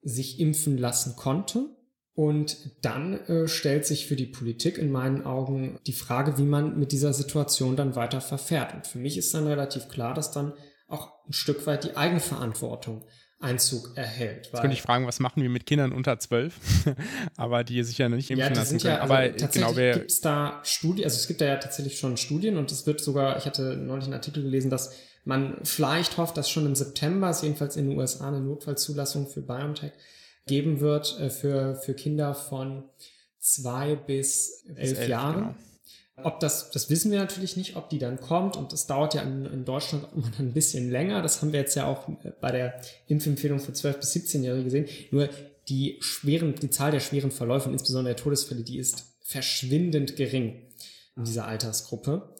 sich 0.02 0.40
impfen 0.40 0.76
lassen 0.78 1.14
konnte. 1.16 1.76
Und 2.14 2.56
dann 2.82 3.14
äh, 3.26 3.46
stellt 3.46 3.86
sich 3.86 4.08
für 4.08 4.16
die 4.16 4.26
Politik 4.26 4.76
in 4.76 4.90
meinen 4.90 5.24
Augen 5.24 5.78
die 5.86 5.92
Frage, 5.92 6.36
wie 6.36 6.42
man 6.42 6.76
mit 6.76 6.90
dieser 6.90 7.12
Situation 7.12 7.76
dann 7.76 7.94
weiter 7.94 8.20
verfährt. 8.20 8.74
Und 8.74 8.88
für 8.88 8.98
mich 8.98 9.16
ist 9.16 9.32
dann 9.34 9.46
relativ 9.46 9.88
klar, 9.88 10.14
dass 10.14 10.32
dann 10.32 10.52
auch 10.88 11.12
ein 11.26 11.32
Stück 11.32 11.66
weit 11.66 11.84
die 11.84 11.96
Eigenverantwortung 11.96 13.04
Einzug 13.40 13.96
erhält. 13.96 14.46
Jetzt 14.46 14.60
könnte 14.60 14.74
ich 14.74 14.82
fragen, 14.82 15.06
was 15.06 15.20
machen 15.20 15.42
wir 15.42 15.48
mit 15.48 15.64
Kindern 15.64 15.92
unter 15.92 16.18
zwölf, 16.18 16.54
aber 17.36 17.62
die 17.62 17.84
sich 17.84 17.96
ja 17.98 18.08
nicht 18.08 18.30
impfen 18.30 18.52
ja, 18.52 18.60
lassen 18.60 18.78
können. 18.78 18.94
Ja, 18.94 19.00
also 19.00 19.14
aber 19.14 19.36
tatsächlich 19.36 19.76
genau, 19.76 19.94
gibt 19.94 20.10
es 20.10 20.20
da 20.20 20.60
Studien, 20.64 21.04
also 21.04 21.16
es 21.16 21.28
gibt 21.28 21.40
da 21.40 21.46
ja 21.46 21.56
tatsächlich 21.56 21.98
schon 21.98 22.16
Studien 22.16 22.56
und 22.56 22.72
es 22.72 22.86
wird 22.86 23.00
sogar, 23.00 23.36
ich 23.36 23.46
hatte 23.46 23.76
neulich 23.76 24.04
einen 24.04 24.14
Artikel 24.14 24.42
gelesen, 24.42 24.70
dass 24.70 24.96
man 25.24 25.58
vielleicht 25.62 26.16
hofft, 26.16 26.36
dass 26.36 26.50
schon 26.50 26.66
im 26.66 26.74
September 26.74 27.30
es 27.30 27.42
jedenfalls 27.42 27.76
in 27.76 27.88
den 27.88 27.98
USA 27.98 28.26
eine 28.26 28.40
Notfallzulassung 28.40 29.28
für 29.28 29.42
BioNTech 29.42 29.92
geben 30.46 30.80
wird 30.80 31.20
äh, 31.20 31.30
für, 31.30 31.76
für 31.76 31.94
Kinder 31.94 32.34
von 32.34 32.84
zwei 33.38 33.94
bis 33.94 34.64
elf, 34.74 34.98
elf 34.98 35.08
Jahren. 35.08 35.34
Genau. 35.36 35.54
Ob 36.24 36.40
das, 36.40 36.70
das 36.70 36.90
wissen 36.90 37.10
wir 37.10 37.18
natürlich 37.18 37.56
nicht, 37.56 37.76
ob 37.76 37.90
die 37.90 37.98
dann 37.98 38.20
kommt 38.20 38.56
und 38.56 38.72
das 38.72 38.86
dauert 38.86 39.14
ja 39.14 39.22
in, 39.22 39.44
in 39.46 39.64
Deutschland 39.64 40.06
immer 40.14 40.30
ein 40.38 40.52
bisschen 40.52 40.90
länger. 40.90 41.22
Das 41.22 41.40
haben 41.40 41.52
wir 41.52 41.60
jetzt 41.60 41.74
ja 41.74 41.86
auch 41.86 42.08
bei 42.40 42.50
der 42.50 42.80
Impfempfehlung 43.06 43.60
für 43.60 43.72
12- 43.72 43.98
bis 43.98 44.14
17-Jährige 44.14 44.64
gesehen. 44.64 44.86
Nur 45.10 45.28
die 45.68 45.98
schweren, 46.00 46.54
die 46.54 46.70
Zahl 46.70 46.90
der 46.90 47.00
schweren 47.00 47.30
Verläufe 47.30 47.68
und 47.68 47.74
insbesondere 47.74 48.14
der 48.14 48.22
Todesfälle, 48.22 48.62
die 48.62 48.78
ist 48.78 49.18
verschwindend 49.22 50.16
gering 50.16 50.66
in 51.16 51.24
dieser 51.24 51.46
Altersgruppe. 51.46 52.34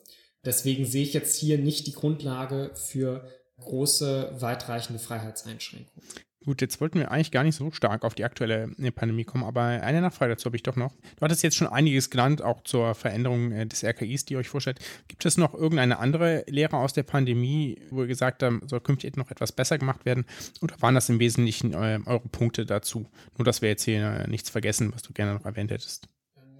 Deswegen 0.44 0.86
sehe 0.86 1.02
ich 1.02 1.12
jetzt 1.12 1.36
hier 1.36 1.58
nicht 1.58 1.86
die 1.86 1.92
Grundlage 1.92 2.70
für 2.74 3.28
große, 3.60 4.36
weitreichende 4.38 4.98
Freiheitseinschränkungen. 4.98 6.02
Gut, 6.44 6.60
jetzt 6.60 6.80
wollten 6.80 7.00
wir 7.00 7.10
eigentlich 7.10 7.32
gar 7.32 7.42
nicht 7.42 7.56
so 7.56 7.70
stark 7.72 8.04
auf 8.04 8.14
die 8.14 8.24
aktuelle 8.24 8.70
äh, 8.78 8.90
Pandemie 8.92 9.24
kommen, 9.24 9.42
aber 9.42 9.62
eine 9.62 10.00
Nachfrage 10.00 10.32
dazu 10.32 10.46
habe 10.46 10.56
ich 10.56 10.62
doch 10.62 10.76
noch. 10.76 10.92
Du 11.16 11.22
hattest 11.22 11.42
jetzt 11.42 11.56
schon 11.56 11.66
einiges 11.66 12.10
genannt, 12.10 12.42
auch 12.42 12.62
zur 12.62 12.94
Veränderung 12.94 13.50
äh, 13.50 13.66
des 13.66 13.82
RKIs, 13.82 14.24
die 14.24 14.34
ihr 14.34 14.38
euch 14.38 14.48
vorstellt. 14.48 14.78
Gibt 15.08 15.26
es 15.26 15.36
noch 15.36 15.52
irgendeine 15.52 15.98
andere 15.98 16.44
Lehre 16.46 16.76
aus 16.76 16.92
der 16.92 17.02
Pandemie, 17.02 17.80
wo 17.90 18.02
ihr 18.02 18.06
gesagt 18.06 18.42
habt, 18.42 18.70
soll 18.70 18.80
künftig 18.80 19.16
noch 19.16 19.32
etwas 19.32 19.50
besser 19.50 19.78
gemacht 19.78 20.04
werden? 20.04 20.26
Oder 20.62 20.80
waren 20.80 20.94
das 20.94 21.08
im 21.08 21.18
Wesentlichen 21.18 21.74
äh, 21.74 21.98
eure 22.06 22.28
Punkte 22.28 22.64
dazu? 22.64 23.06
Nur, 23.36 23.44
dass 23.44 23.60
wir 23.60 23.68
jetzt 23.68 23.82
hier 23.82 24.26
nichts 24.28 24.48
vergessen, 24.48 24.92
was 24.94 25.02
du 25.02 25.12
gerne 25.12 25.34
noch 25.34 25.44
erwähnt 25.44 25.72
hättest. 25.72 26.08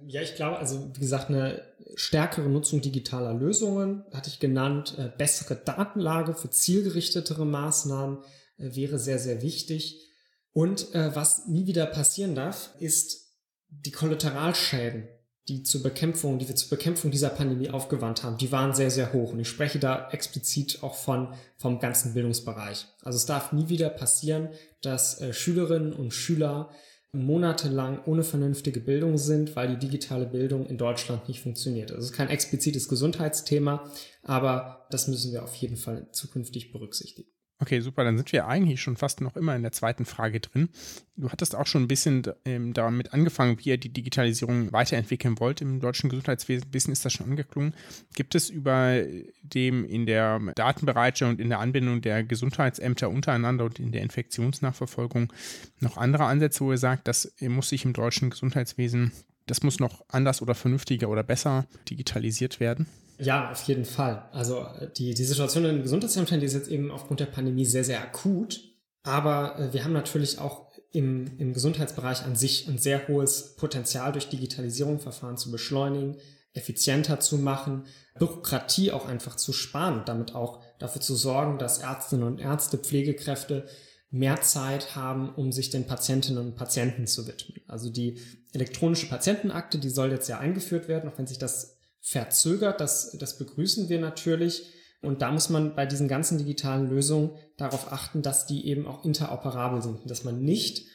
Ja, 0.05 0.21
ich 0.21 0.35
glaube, 0.35 0.57
also 0.57 0.91
wie 0.95 0.99
gesagt, 0.99 1.29
eine 1.29 1.61
stärkere 1.95 2.49
Nutzung 2.49 2.81
digitaler 2.81 3.33
Lösungen 3.33 4.03
hatte 4.13 4.29
ich 4.29 4.39
genannt, 4.39 4.97
bessere 5.17 5.55
Datenlage 5.55 6.33
für 6.33 6.49
zielgerichtetere 6.49 7.45
Maßnahmen 7.45 8.17
äh, 8.17 8.21
wäre 8.59 8.99
sehr, 8.99 9.19
sehr 9.19 9.41
wichtig. 9.41 10.05
Und 10.51 10.93
äh, 10.93 11.15
was 11.15 11.47
nie 11.47 11.67
wieder 11.67 11.85
passieren 11.85 12.35
darf, 12.35 12.75
ist 12.79 13.33
die 13.69 13.91
Kollateralschäden, 13.91 15.07
die 15.47 15.63
zur 15.63 15.81
Bekämpfung, 15.81 16.37
die 16.37 16.47
wir 16.47 16.55
zur 16.55 16.69
Bekämpfung 16.69 17.11
dieser 17.11 17.29
Pandemie 17.29 17.69
aufgewandt 17.69 18.23
haben, 18.23 18.37
die 18.37 18.51
waren 18.51 18.73
sehr, 18.73 18.91
sehr 18.91 19.13
hoch. 19.13 19.33
Und 19.33 19.39
ich 19.39 19.47
spreche 19.47 19.79
da 19.79 20.09
explizit 20.11 20.83
auch 20.83 20.95
von, 20.95 21.33
vom 21.57 21.79
ganzen 21.79 22.13
Bildungsbereich. 22.13 22.87
Also 23.01 23.17
es 23.17 23.25
darf 23.25 23.51
nie 23.51 23.69
wieder 23.69 23.89
passieren, 23.89 24.49
dass 24.81 25.21
äh, 25.21 25.33
Schülerinnen 25.33 25.93
und 25.93 26.13
Schüler 26.13 26.69
monatelang 27.11 28.03
ohne 28.05 28.23
vernünftige 28.23 28.79
Bildung 28.79 29.17
sind, 29.17 29.55
weil 29.55 29.69
die 29.69 29.87
digitale 29.87 30.27
Bildung 30.27 30.67
in 30.67 30.77
Deutschland 30.77 31.27
nicht 31.27 31.41
funktioniert. 31.41 31.91
Also 31.91 32.03
es 32.03 32.11
ist 32.11 32.17
kein 32.17 32.29
explizites 32.29 32.87
Gesundheitsthema, 32.87 33.91
aber 34.21 34.87
das 34.91 35.07
müssen 35.07 35.31
wir 35.31 35.43
auf 35.43 35.55
jeden 35.55 35.77
Fall 35.77 36.07
zukünftig 36.11 36.71
berücksichtigen. 36.71 37.31
Okay, 37.61 37.81
super. 37.81 38.05
Dann 38.05 38.15
sind 38.15 38.31
wir 38.31 38.47
eigentlich 38.47 38.81
schon 38.81 38.95
fast 38.95 39.19
noch 39.19 39.35
immer 39.35 39.53
in 39.53 39.63
der 39.63 39.73
zweiten 39.73 40.05
Frage 40.05 40.39
drin. 40.39 40.69
Du 41.17 41.29
hattest 41.29 41.55
auch 41.55 41.67
schon 41.67 41.83
ein 41.83 41.87
bisschen 41.89 42.23
ähm, 42.45 42.73
damit 42.73 43.13
angefangen, 43.13 43.59
wie 43.59 43.69
ihr 43.69 43.77
die 43.77 43.91
Digitalisierung 43.91 44.71
weiterentwickeln 44.71 45.37
wollt 45.41 45.59
im 45.59 45.81
deutschen 45.81 46.09
Gesundheitswesen. 46.09 46.67
Ein 46.67 46.71
bisschen 46.71 46.93
ist 46.93 47.03
das 47.03 47.11
schon 47.11 47.29
angeklungen. 47.29 47.73
Gibt 48.15 48.33
es 48.33 48.49
über 48.49 49.03
dem 49.43 49.83
in 49.83 50.05
der 50.05 50.39
Datenbereitschaft 50.55 51.31
und 51.31 51.41
in 51.41 51.49
der 51.49 51.59
Anbindung 51.59 51.99
der 51.99 52.23
Gesundheitsämter 52.23 53.09
untereinander 53.09 53.65
und 53.65 53.77
in 53.77 53.91
der 53.91 54.03
Infektionsnachverfolgung 54.03 55.33
noch 55.81 55.97
andere 55.97 56.25
Ansätze, 56.25 56.63
wo 56.63 56.71
ihr 56.71 56.77
sagt, 56.77 57.09
das 57.09 57.33
muss 57.41 57.67
sich 57.69 57.83
im 57.83 57.91
deutschen 57.91 58.29
Gesundheitswesen, 58.29 59.11
das 59.47 59.63
muss 59.63 59.81
noch 59.81 60.05
anders 60.07 60.41
oder 60.41 60.55
vernünftiger 60.55 61.09
oder 61.09 61.23
besser 61.23 61.65
digitalisiert 61.89 62.61
werden? 62.61 62.87
Ja, 63.19 63.51
auf 63.51 63.61
jeden 63.63 63.85
Fall. 63.85 64.29
Also 64.31 64.65
die, 64.97 65.13
die 65.13 65.23
Situation 65.23 65.65
in 65.65 65.75
den 65.75 65.83
Gesundheitsämtern, 65.83 66.39
die 66.39 66.45
ist 66.45 66.53
jetzt 66.53 66.69
eben 66.69 66.89
aufgrund 66.89 67.19
der 67.19 67.25
Pandemie 67.25 67.65
sehr, 67.65 67.83
sehr 67.83 68.01
akut. 68.01 68.61
Aber 69.03 69.59
äh, 69.59 69.73
wir 69.73 69.83
haben 69.83 69.93
natürlich 69.93 70.39
auch 70.39 70.69
im, 70.91 71.37
im 71.37 71.53
Gesundheitsbereich 71.53 72.23
an 72.23 72.35
sich 72.35 72.67
ein 72.67 72.77
sehr 72.77 73.07
hohes 73.07 73.55
Potenzial 73.55 74.11
durch 74.11 74.29
Digitalisierung, 74.29 74.99
Verfahren 74.99 75.37
zu 75.37 75.51
beschleunigen, 75.51 76.17
effizienter 76.53 77.19
zu 77.19 77.37
machen, 77.37 77.85
Bürokratie 78.17 78.91
auch 78.91 79.05
einfach 79.05 79.35
zu 79.35 79.53
sparen 79.53 79.99
und 79.99 80.09
damit 80.09 80.33
auch 80.33 80.63
dafür 80.79 81.01
zu 81.01 81.15
sorgen, 81.15 81.59
dass 81.59 81.79
Ärztinnen 81.79 82.25
und 82.25 82.39
Ärzte, 82.39 82.77
Pflegekräfte 82.77 83.67
mehr 84.09 84.41
Zeit 84.41 84.95
haben, 84.95 85.33
um 85.35 85.51
sich 85.51 85.69
den 85.69 85.85
Patientinnen 85.85 86.43
und 86.43 86.55
Patienten 86.55 87.05
zu 87.05 87.27
widmen. 87.27 87.61
Also 87.67 87.91
die 87.91 88.17
elektronische 88.53 89.07
Patientenakte, 89.07 89.77
die 89.77 89.89
soll 89.89 90.11
jetzt 90.11 90.27
ja 90.27 90.39
eingeführt 90.39 90.87
werden, 90.87 91.09
auch 91.09 91.17
wenn 91.19 91.27
sich 91.27 91.37
das 91.37 91.78
verzögert. 92.01 92.81
Das, 92.81 93.17
das 93.17 93.37
begrüßen 93.37 93.89
wir 93.89 93.99
natürlich. 93.99 94.73
Und 95.01 95.21
da 95.21 95.31
muss 95.31 95.49
man 95.49 95.75
bei 95.75 95.85
diesen 95.85 96.07
ganzen 96.07 96.37
digitalen 96.37 96.89
Lösungen 96.89 97.31
darauf 97.57 97.91
achten, 97.91 98.21
dass 98.21 98.47
die 98.47 98.67
eben 98.67 98.85
auch 98.85 99.05
interoperabel 99.05 99.81
sind. 99.81 100.09
Dass 100.09 100.23
man 100.23 100.41
nicht, 100.41 100.85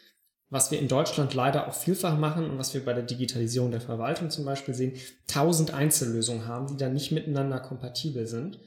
was 0.50 0.70
wir 0.70 0.78
in 0.78 0.88
Deutschland 0.88 1.32
leider 1.32 1.68
auch 1.68 1.74
vielfach 1.74 2.18
machen 2.18 2.50
und 2.50 2.58
was 2.58 2.74
wir 2.74 2.84
bei 2.84 2.92
der 2.92 3.02
Digitalisierung 3.02 3.70
der 3.70 3.80
Verwaltung 3.80 4.30
zum 4.30 4.44
Beispiel 4.44 4.74
sehen, 4.74 4.96
tausend 5.26 5.72
Einzellösungen 5.72 6.46
haben, 6.46 6.66
die 6.66 6.76
dann 6.76 6.92
nicht 6.92 7.12
miteinander 7.12 7.60
kompatibel 7.60 8.26
sind, 8.26 8.58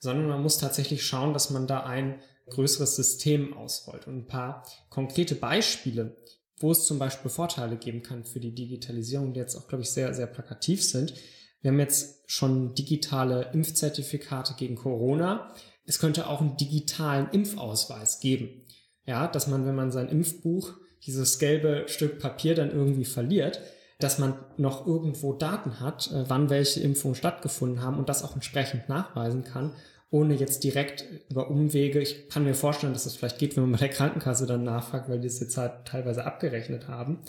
sondern 0.00 0.28
man 0.28 0.42
muss 0.42 0.58
tatsächlich 0.58 1.04
schauen, 1.04 1.34
dass 1.34 1.50
man 1.50 1.66
da 1.66 1.84
ein 1.84 2.20
größeres 2.48 2.96
System 2.96 3.54
ausrollt. 3.54 4.06
Und 4.06 4.16
ein 4.16 4.26
paar 4.26 4.66
konkrete 4.88 5.34
Beispiele, 5.34 6.16
wo 6.60 6.72
es 6.72 6.86
zum 6.86 6.98
Beispiel 6.98 7.30
Vorteile 7.30 7.76
geben 7.76 8.02
kann 8.02 8.24
für 8.24 8.40
die 8.40 8.54
Digitalisierung, 8.54 9.34
die 9.34 9.40
jetzt 9.40 9.54
auch, 9.54 9.68
glaube 9.68 9.82
ich, 9.82 9.90
sehr, 9.90 10.14
sehr 10.14 10.26
plakativ 10.26 10.82
sind, 10.82 11.12
wir 11.60 11.70
haben 11.70 11.80
jetzt 11.80 12.30
schon 12.30 12.74
digitale 12.74 13.50
Impfzertifikate 13.52 14.54
gegen 14.54 14.76
Corona. 14.76 15.52
Es 15.84 15.98
könnte 15.98 16.28
auch 16.28 16.40
einen 16.40 16.56
digitalen 16.56 17.28
Impfausweis 17.30 18.20
geben. 18.20 18.64
Ja, 19.06 19.26
dass 19.26 19.46
man, 19.46 19.66
wenn 19.66 19.74
man 19.74 19.90
sein 19.90 20.08
Impfbuch, 20.08 20.74
dieses 21.04 21.38
gelbe 21.38 21.84
Stück 21.86 22.18
Papier 22.18 22.54
dann 22.54 22.70
irgendwie 22.70 23.06
verliert, 23.06 23.60
dass 23.98 24.18
man 24.18 24.34
noch 24.56 24.86
irgendwo 24.86 25.32
Daten 25.32 25.80
hat, 25.80 26.10
äh, 26.12 26.28
wann 26.28 26.50
welche 26.50 26.80
Impfungen 26.80 27.14
stattgefunden 27.14 27.82
haben 27.82 27.98
und 27.98 28.08
das 28.08 28.22
auch 28.22 28.34
entsprechend 28.34 28.88
nachweisen 28.88 29.44
kann, 29.44 29.72
ohne 30.10 30.34
jetzt 30.34 30.62
direkt 30.62 31.04
über 31.28 31.50
Umwege. 31.50 32.00
Ich 32.00 32.28
kann 32.28 32.44
mir 32.44 32.54
vorstellen, 32.54 32.92
dass 32.92 33.04
das 33.04 33.16
vielleicht 33.16 33.38
geht, 33.38 33.56
wenn 33.56 33.64
man 33.64 33.72
bei 33.72 33.78
der 33.78 33.88
Krankenkasse 33.88 34.46
dann 34.46 34.64
nachfragt, 34.64 35.08
weil 35.08 35.20
die 35.20 35.26
es 35.26 35.40
jetzt 35.40 35.56
halt 35.56 35.86
teilweise 35.86 36.24
abgerechnet 36.24 36.88
haben 36.88 37.20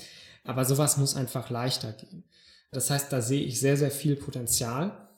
Aber 0.43 0.63
sowas 0.65 0.97
muss 0.97 1.15
einfach 1.15 1.49
leichter 1.49 1.91
gehen. 1.93 2.23
Das 2.71 2.89
heißt, 2.89 3.11
da 3.11 3.21
sehe 3.21 3.43
ich 3.43 3.59
sehr, 3.59 3.77
sehr 3.77 3.91
viel 3.91 4.15
Potenzial. 4.15 5.09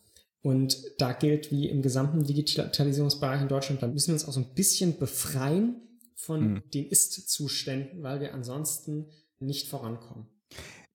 Und 0.42 0.78
da 0.98 1.14
gilt 1.14 1.52
wie 1.52 1.70
im 1.70 1.82
gesamten 1.82 2.24
Digitalisierungsbereich 2.24 3.42
in 3.42 3.48
Deutschland, 3.48 3.84
da 3.84 3.88
müssen 3.88 4.08
wir 4.08 4.14
uns 4.14 4.28
auch 4.28 4.34
so 4.34 4.40
ein 4.40 4.54
bisschen 4.56 4.98
befreien 4.98 5.76
von 6.16 6.54
mhm. 6.54 6.64
den 6.74 6.88
Ist-Zuständen, 6.88 8.02
weil 8.02 8.22
wir 8.22 8.34
ansonsten 8.34 9.08
nicht 9.40 9.68
vorankommen. 9.68 10.28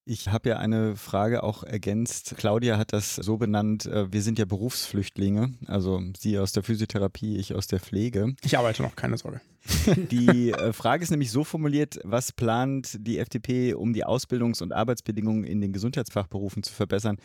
Ich 0.04 0.28
habe 0.28 0.48
ja 0.50 0.58
eine 0.58 0.94
Frage 0.94 1.42
auch 1.42 1.64
ergänzt. 1.64 2.34
Claudia 2.36 2.78
hat 2.78 2.92
das 2.92 3.16
so 3.16 3.38
benannt, 3.38 3.86
äh, 3.86 4.12
wir 4.12 4.22
sind 4.22 4.38
ja 4.38 4.44
Berufsflüchtlinge, 4.44 5.54
also 5.66 6.00
sie 6.16 6.38
aus 6.38 6.52
der 6.52 6.62
Physiotherapie, 6.62 7.36
ich 7.38 7.54
aus 7.54 7.66
der 7.66 7.80
Pflege. 7.80 8.34
Ich 8.44 8.56
arbeite 8.56 8.82
noch, 8.82 8.94
keine 8.94 9.18
Sorge. 9.18 9.40
Die 10.10 10.52
äh, 10.52 10.72
Frage 10.72 11.02
ist 11.02 11.10
nämlich 11.10 11.30
so 11.30 11.44
formuliert, 11.44 11.98
was 12.04 12.32
plant 12.32 12.96
die 13.00 13.18
FDP, 13.18 13.74
um 13.74 13.92
die 13.92 14.04
Ausbildungs- 14.04 14.62
und 14.62 14.72
Arbeitsbedingungen 14.72 15.44
in 15.44 15.60
den 15.60 15.72
Gesundheitsfachberufen 15.72 16.62
zu 16.62 16.72
verbessern? 16.72 17.18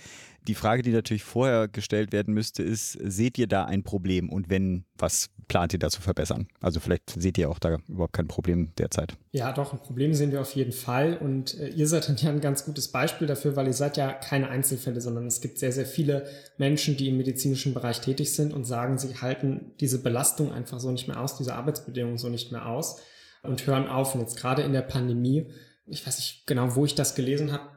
Die 0.48 0.56
Frage, 0.56 0.82
die 0.82 0.92
natürlich 0.92 1.24
vorher 1.24 1.68
gestellt 1.68 2.12
werden 2.12 2.34
müsste, 2.34 2.64
ist, 2.64 2.94
seht 2.94 3.38
ihr 3.38 3.48
da 3.48 3.66
ein 3.66 3.84
Problem 3.84 4.30
und 4.30 4.50
wenn, 4.50 4.86
was 4.98 5.30
plant 5.48 5.74
ihr 5.74 5.80
da 5.80 5.90
zu 5.90 6.02
verbessern? 6.02 6.48
Also 6.62 6.80
vielleicht 6.80 7.12
seht 7.12 7.38
ihr 7.38 7.50
auch 7.50 7.60
da 7.60 7.78
überhaupt 7.88 8.14
kein 8.14 8.28
Problem 8.28 8.72
derzeit. 8.78 9.18
Ja, 9.34 9.52
doch, 9.52 9.74
ein 9.74 9.80
Problem 9.80 10.14
sehen 10.14 10.32
wir 10.32 10.42
auf 10.42 10.56
jeden 10.56 10.72
Fall 10.72 11.18
und 11.18 11.60
äh, 11.60 11.70
ihr 11.70 11.88
seid 11.88 12.10
dann 12.10 12.18
ja 12.18 12.30
ein 12.32 12.42
ganz 12.42 12.66
gutes 12.66 12.88
Beispiel 12.88 13.28
dafür, 13.28 13.56
weil 13.56 13.68
ihr 13.68 13.74
seid 13.74 13.98
ja 13.98 14.14
keine 14.14 14.50
Einzelfälle, 14.50 15.00
sondern 15.00 15.28
es 15.28 15.42
gibt 15.42 15.60
sehr, 15.60 15.72
sehr 15.72 15.86
viele 15.86 16.26
Menschen, 16.58 16.98
die 16.98 17.10
im 17.10 17.18
medizinischen 17.18 17.74
Bereich 17.74 18.02
tätig 18.02 18.34
sind 18.34 18.52
und 18.54 18.66
sagen, 18.66 18.98
sie 18.98 19.16
halten 19.16 19.74
diese 19.80 20.02
Belastung 20.02 20.52
einfach 20.52 20.80
so 20.80 20.92
nicht 20.92 21.08
mehr 21.08 21.20
aus, 21.20 21.38
diese 21.38 21.54
Arbeitsbedingungen 21.54 22.18
so 22.18 22.31
nicht 22.32 22.52
mehr 22.52 22.66
aus 22.68 23.02
und 23.44 23.66
hören 23.68 23.88
auf. 23.88 24.16
Und 24.16 24.22
jetzt 24.22 24.38
gerade 24.38 24.62
in 24.62 24.74
der 24.74 24.82
Pandemie, 24.82 25.48
ich 25.86 26.06
weiß 26.06 26.18
nicht 26.18 26.48
genau, 26.48 26.76
wo 26.76 26.86
ich 26.86 26.96
das 26.96 27.16
gelesen 27.16 27.52
habe, 27.52 27.70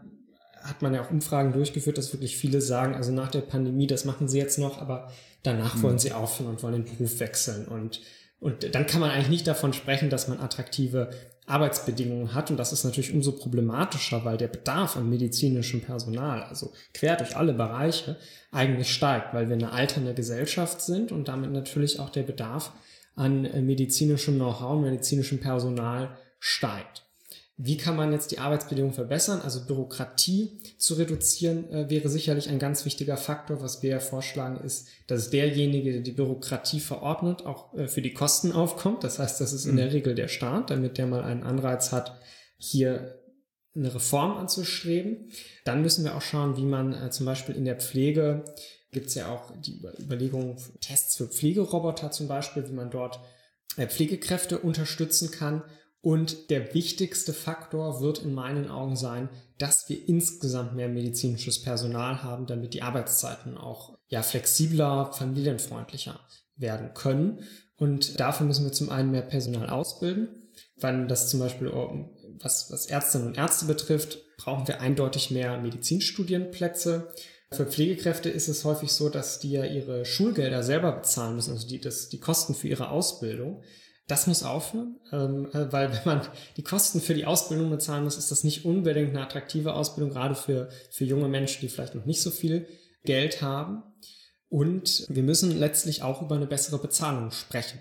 hat 0.63 0.81
man 0.81 0.95
ja 0.95 1.05
auch 1.05 1.11
Umfragen 1.11 1.53
durchgeführt, 1.53 1.99
dass 1.99 2.13
wirklich 2.13 2.37
viele 2.37 2.61
sagen, 2.61 2.95
also 2.95 3.13
nach 3.13 3.31
der 3.31 3.43
Pandemie, 3.43 3.87
das 3.87 4.07
machen 4.07 4.29
sie 4.29 4.39
jetzt 4.39 4.59
noch, 4.59 4.81
aber 4.81 5.13
danach 5.43 5.75
mhm. 5.75 5.83
wollen 5.83 5.99
sie 5.99 6.13
aufhören 6.13 6.51
und 6.51 6.63
wollen 6.63 6.85
den 6.85 6.97
Beruf 6.97 7.21
wechseln. 7.21 7.67
Und, 7.69 8.01
und 8.41 8.75
dann 8.75 8.87
kann 8.87 9.01
man 9.01 9.11
eigentlich 9.11 9.29
nicht 9.29 9.47
davon 9.47 9.75
sprechen, 9.75 10.09
dass 10.09 10.27
man 10.27 10.41
attraktive 10.41 11.11
Arbeitsbedingungen 11.47 12.33
hat. 12.33 12.51
Und 12.51 12.57
das 12.57 12.73
ist 12.73 12.85
natürlich 12.85 13.13
umso 13.13 13.33
problematischer, 13.33 14.25
weil 14.25 14.39
der 14.39 14.49
Bedarf 14.49 14.97
an 14.97 15.11
medizinischem 15.11 15.83
Personal, 15.83 16.43
also 16.45 16.73
quer 16.95 17.17
durch 17.17 17.37
alle 17.37 17.53
Bereiche, 17.53 18.17
eigentlich 18.51 18.93
steigt, 18.93 19.35
weil 19.35 19.49
wir 19.49 19.57
eine 19.57 19.73
alternde 19.73 20.15
Gesellschaft 20.15 20.81
sind 20.81 21.13
und 21.13 21.29
damit 21.29 21.53
natürlich 21.53 22.01
auch 22.01 22.09
der 22.09 22.23
Bedarf 22.23 22.73
an 23.15 23.45
äh, 23.45 23.63
medizinischem 23.63 24.37
Know-how, 24.37 24.81
medizinischem 24.81 25.41
Personal 25.41 26.17
steigt. 26.39 27.05
Wie 27.57 27.77
kann 27.77 27.95
man 27.95 28.13
jetzt 28.13 28.33
die 28.33 28.41
Arbeitsbedingungen 28.41 28.95
verbessern? 28.95 29.41
Also 29.41 29.65
Bürokratie 29.65 30.59
zu 30.77 30.95
reduzieren 30.95 31.71
äh, 31.71 31.89
wäre 31.89 32.09
sicherlich 32.09 32.49
ein 32.49 32.59
ganz 32.59 32.85
wichtiger 32.85 33.17
Faktor. 33.17 33.63
Was 33.63 33.81
wir 33.81 33.91
ja 33.91 34.01
vorschlagen 34.01 34.57
ist, 34.65 34.89
dass 35.07 35.31
derjenige, 35.31 35.93
der 35.93 36.01
die 36.01 36.13
Bürokratie 36.13 36.81
verordnet, 36.81 37.47
auch 37.47 37.73
äh, 37.75 37.87
für 37.87 38.03
die 38.03 38.13
Kosten 38.13 38.51
aufkommt. 38.51 39.05
Das 39.05 39.21
heißt, 39.21 39.41
das 39.41 39.53
ist 39.53 39.67
in 39.67 39.73
mhm. 39.73 39.77
der 39.77 39.93
Regel 39.93 40.17
der 40.17 40.27
Staat, 40.27 40.71
damit 40.71 40.99
der 40.99 41.07
mal 41.07 41.23
einen 41.23 41.45
Anreiz 41.45 41.93
hat, 41.93 42.19
hier 42.59 43.21
eine 43.77 43.95
Reform 43.95 44.37
anzustreben. 44.37 45.31
Dann 45.65 45.81
müssen 45.81 46.05
wir 46.05 46.17
auch 46.17 46.23
schauen, 46.23 46.57
wie 46.57 46.65
man 46.65 46.93
äh, 46.93 47.11
zum 47.11 47.25
Beispiel 47.27 47.55
in 47.55 47.65
der 47.65 47.77
Pflege 47.77 48.45
gibt 48.95 49.09
es 49.09 49.15
ja 49.15 49.29
auch 49.29 49.53
die 49.59 49.83
Überlegung, 50.01 50.57
Tests 50.81 51.17
für 51.17 51.27
Pflegeroboter 51.27 52.11
zum 52.11 52.29
Beispiel, 52.29 52.67
wie 52.67 52.73
man 52.73 52.91
dort 52.91 53.21
äh, 53.77 53.87
Pflegekräfte 53.87 54.59
unterstützen 54.59 55.31
kann. 55.31 55.63
Und 56.01 56.51
der 56.51 56.75
wichtigste 56.75 57.33
Faktor 57.33 58.01
wird 58.01 58.19
in 58.19 58.35
meinen 58.35 58.71
Augen 58.71 58.97
sein, 58.97 59.31
dass 59.59 59.89
wir 59.89 60.09
insgesamt 60.09 60.75
mehr 60.75 60.89
medizinisches 60.89 61.63
Personal 61.63 62.23
haben, 62.23 62.47
damit 62.47 62.75
die 62.75 62.83
Arbeitszeiten 62.83 63.57
auch 63.57 63.99
ja, 64.09 64.23
flexibler, 64.23 65.13
familienfreundlicher 65.13 66.21
werden 66.57 66.93
können. 66.93 67.41
Und 67.77 68.21
dafür 68.21 68.47
müssen 68.47 68.65
wir 68.65 68.73
zum 68.73 68.91
einen 68.91 69.11
mehr 69.11 69.23
Personal 69.23 69.71
ausbilden, 69.71 70.29
weil 70.77 71.07
das 71.07 71.31
zum 71.31 71.41
Beispiel, 71.41 71.73
was, 72.39 72.71
was 72.71 72.87
Ärztinnen 72.87 73.29
und 73.29 73.39
Ärzte 73.39 73.65
betrifft, 73.65 74.19
brauchen 74.37 74.69
wir 74.69 74.81
eindeutig 74.81 75.31
mehr 75.31 75.59
Medizinstudienplätze. 75.59 77.15
Für 77.57 77.67
Pflegekräfte 77.67 78.29
ist 78.29 78.49
es 78.49 78.65
häufig 78.65 78.93
so, 78.93 79.09
dass 79.09 79.39
die 79.39 79.53
ja 79.53 79.65
ihre 79.65 80.05
Schulgelder 80.05 80.63
selber 80.63 80.93
bezahlen 80.93 81.37
müssen, 81.37 81.53
also 81.53 81.67
die, 81.67 81.81
das, 81.81 82.09
die 82.09 82.21
Kosten 82.21 82.55
für 82.55 82.69
ihre 82.69 82.91
Ausbildung. 82.91 83.63
Das 84.07 84.27
muss 84.27 84.43
aufhören, 84.43 85.01
ähm, 85.13 85.49
äh, 85.53 85.73
weil 85.73 85.91
wenn 85.93 86.05
man 86.05 86.29
die 86.57 86.63
Kosten 86.63 87.01
für 87.01 87.15
die 87.15 87.25
Ausbildung 87.25 87.71
bezahlen 87.71 88.05
muss, 88.05 88.19
ist 88.19 88.31
das 88.31 88.45
nicht 88.45 88.67
unbedingt 88.67 89.11
eine 89.11 89.23
attraktive 89.23 89.73
Ausbildung, 89.73 90.11
gerade 90.13 90.35
für, 90.35 90.69
für 90.91 91.05
junge 91.05 91.29
Menschen, 91.29 91.63
die 91.63 91.69
vielleicht 91.69 91.95
noch 91.95 92.05
nicht 92.05 92.21
so 92.21 92.31
viel 92.31 92.67
Geld 93.05 93.41
haben. 93.41 93.83
Und 94.49 95.07
wir 95.09 95.23
müssen 95.23 95.59
letztlich 95.59 96.03
auch 96.03 96.21
über 96.21 96.37
eine 96.37 96.47
bessere 96.47 96.79
Bezahlung 96.79 97.31
sprechen, 97.31 97.81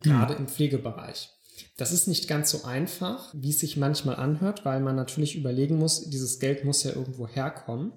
gerade 0.00 0.34
mhm. 0.34 0.40
im 0.40 0.48
Pflegebereich. 0.48 1.30
Das 1.76 1.92
ist 1.92 2.06
nicht 2.06 2.28
ganz 2.28 2.50
so 2.50 2.64
einfach, 2.64 3.32
wie 3.34 3.50
es 3.50 3.60
sich 3.60 3.76
manchmal 3.76 4.16
anhört, 4.16 4.64
weil 4.64 4.80
man 4.80 4.96
natürlich 4.96 5.36
überlegen 5.36 5.76
muss, 5.76 6.08
dieses 6.08 6.38
Geld 6.38 6.64
muss 6.64 6.84
ja 6.84 6.92
irgendwo 6.92 7.26
herkommen. 7.26 7.92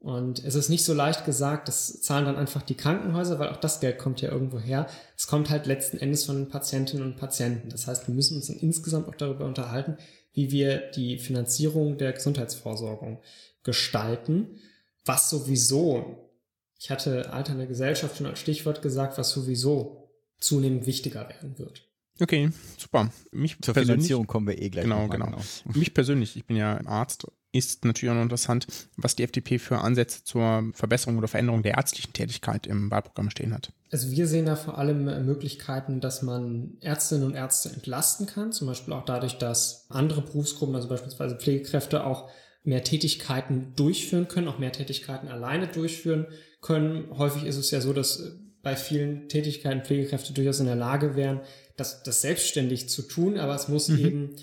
Und 0.00 0.42
es 0.42 0.54
ist 0.54 0.70
nicht 0.70 0.84
so 0.84 0.94
leicht 0.94 1.26
gesagt, 1.26 1.68
das 1.68 2.00
zahlen 2.00 2.24
dann 2.24 2.36
einfach 2.36 2.62
die 2.62 2.74
Krankenhäuser, 2.74 3.38
weil 3.38 3.50
auch 3.50 3.60
das 3.60 3.80
Geld 3.80 3.98
kommt 3.98 4.22
ja 4.22 4.30
irgendwo 4.30 4.58
her. 4.58 4.86
Es 5.14 5.26
kommt 5.26 5.50
halt 5.50 5.66
letzten 5.66 5.98
Endes 5.98 6.24
von 6.24 6.36
den 6.36 6.48
Patientinnen 6.48 7.04
und 7.04 7.18
Patienten. 7.18 7.68
Das 7.68 7.86
heißt, 7.86 8.08
wir 8.08 8.14
müssen 8.14 8.36
uns 8.36 8.46
dann 8.46 8.56
insgesamt 8.56 9.08
auch 9.08 9.14
darüber 9.14 9.44
unterhalten, 9.44 9.98
wie 10.32 10.50
wir 10.50 10.90
die 10.92 11.18
Finanzierung 11.18 11.98
der 11.98 12.14
Gesundheitsvorsorgung 12.14 13.20
gestalten, 13.62 14.58
was 15.04 15.28
sowieso, 15.28 16.30
ich 16.78 16.90
hatte 16.90 17.30
alternde 17.34 17.66
Gesellschaft 17.66 18.16
schon 18.16 18.26
als 18.26 18.38
Stichwort 18.38 18.80
gesagt, 18.80 19.18
was 19.18 19.30
sowieso 19.30 20.10
zunehmend 20.38 20.86
wichtiger 20.86 21.28
werden 21.28 21.58
wird. 21.58 21.86
Okay, 22.18 22.50
super. 22.78 23.10
Mich 23.32 23.58
Zur 23.60 23.74
Finanzierung 23.74 24.26
kommen 24.26 24.46
wir 24.46 24.60
eh 24.60 24.70
gleich. 24.70 24.84
Genau, 24.84 25.08
genau. 25.08 25.26
genau. 25.26 25.42
Mich 25.74 25.92
persönlich, 25.92 26.36
ich 26.36 26.46
bin 26.46 26.56
ja 26.56 26.80
Arzt 26.86 27.26
ist 27.52 27.84
natürlich 27.84 28.14
auch 28.14 28.22
interessant, 28.22 28.66
was 28.96 29.16
die 29.16 29.24
FDP 29.24 29.58
für 29.58 29.78
Ansätze 29.78 30.22
zur 30.24 30.70
Verbesserung 30.72 31.18
oder 31.18 31.28
Veränderung 31.28 31.62
der 31.62 31.74
ärztlichen 31.74 32.12
Tätigkeit 32.12 32.66
im 32.66 32.90
Wahlprogramm 32.90 33.30
stehen 33.30 33.52
hat. 33.52 33.72
Also 33.90 34.10
wir 34.10 34.28
sehen 34.28 34.46
da 34.46 34.54
vor 34.54 34.78
allem 34.78 35.08
äh, 35.08 35.20
Möglichkeiten, 35.20 36.00
dass 36.00 36.22
man 36.22 36.76
Ärztinnen 36.80 37.24
und 37.24 37.34
Ärzte 37.34 37.70
entlasten 37.70 38.26
kann, 38.26 38.52
zum 38.52 38.68
Beispiel 38.68 38.94
auch 38.94 39.04
dadurch, 39.04 39.38
dass 39.38 39.86
andere 39.88 40.22
Berufsgruppen, 40.22 40.76
also 40.76 40.88
beispielsweise 40.88 41.36
Pflegekräfte, 41.36 42.04
auch 42.06 42.30
mehr 42.62 42.84
Tätigkeiten 42.84 43.72
durchführen 43.74 44.28
können, 44.28 44.46
auch 44.46 44.58
mehr 44.58 44.72
Tätigkeiten 44.72 45.28
alleine 45.28 45.66
durchführen 45.66 46.26
können. 46.60 47.08
Häufig 47.16 47.44
ist 47.44 47.56
es 47.56 47.70
ja 47.72 47.80
so, 47.80 47.92
dass 47.92 48.20
äh, 48.20 48.30
bei 48.62 48.76
vielen 48.76 49.28
Tätigkeiten 49.28 49.84
Pflegekräfte 49.84 50.34
durchaus 50.34 50.60
in 50.60 50.66
der 50.66 50.76
Lage 50.76 51.16
wären, 51.16 51.40
das, 51.76 52.02
das 52.02 52.20
selbstständig 52.20 52.88
zu 52.90 53.02
tun, 53.02 53.38
aber 53.38 53.54
es 53.54 53.68
muss 53.68 53.88
mhm. 53.88 53.98
eben 53.98 54.36